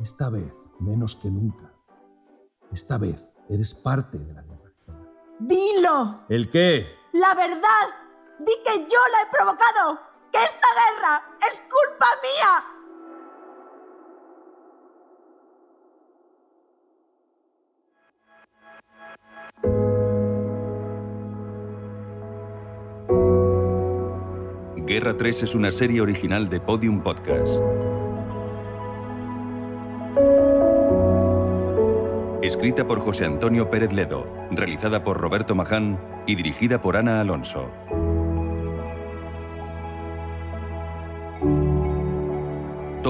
Esta 0.00 0.28
vez, 0.28 0.52
menos 0.78 1.16
que 1.16 1.30
nunca. 1.30 1.72
Esta 2.72 2.98
vez 2.98 3.24
eres 3.48 3.74
parte 3.74 4.18
de 4.18 4.32
la 4.32 4.42
guerra. 4.42 4.72
Dilo. 5.38 6.20
¿El 6.28 6.50
qué? 6.50 6.86
La 7.12 7.34
verdad. 7.34 7.88
Di 8.40 8.52
que 8.64 8.78
yo 8.80 8.98
la 9.12 9.22
he 9.22 9.30
provocado. 9.30 10.00
Que 10.32 10.38
esta 10.44 10.68
guerra 10.74 11.22
es 11.48 11.60
culpa 11.60 12.06
mía. 12.22 12.64
Guerra 24.86 25.16
3 25.16 25.42
es 25.42 25.54
una 25.54 25.72
serie 25.72 26.00
original 26.00 26.48
de 26.48 26.60
Podium 26.60 27.02
Podcast. 27.02 27.60
Escrita 32.42 32.86
por 32.86 33.00
José 33.00 33.24
Antonio 33.24 33.68
Pérez 33.70 33.92
Ledo, 33.92 34.26
realizada 34.50 35.02
por 35.04 35.20
Roberto 35.20 35.54
Maján 35.54 36.00
y 36.26 36.34
dirigida 36.34 36.80
por 36.80 36.96
Ana 36.96 37.20
Alonso. 37.20 37.70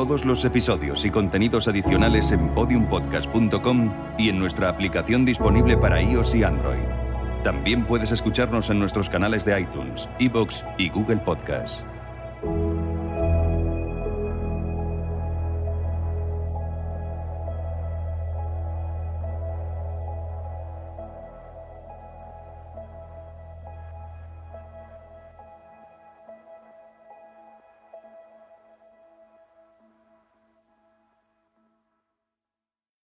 Todos 0.00 0.24
los 0.24 0.42
episodios 0.46 1.04
y 1.04 1.10
contenidos 1.10 1.68
adicionales 1.68 2.32
en 2.32 2.54
podiumpodcast.com 2.54 3.92
y 4.16 4.30
en 4.30 4.38
nuestra 4.38 4.70
aplicación 4.70 5.26
disponible 5.26 5.76
para 5.76 6.00
iOS 6.00 6.36
y 6.36 6.42
Android. 6.42 6.86
También 7.44 7.84
puedes 7.84 8.10
escucharnos 8.10 8.70
en 8.70 8.78
nuestros 8.78 9.10
canales 9.10 9.44
de 9.44 9.60
iTunes, 9.60 10.08
iBox 10.18 10.64
y 10.78 10.88
Google 10.88 11.18
Podcast. 11.18 11.84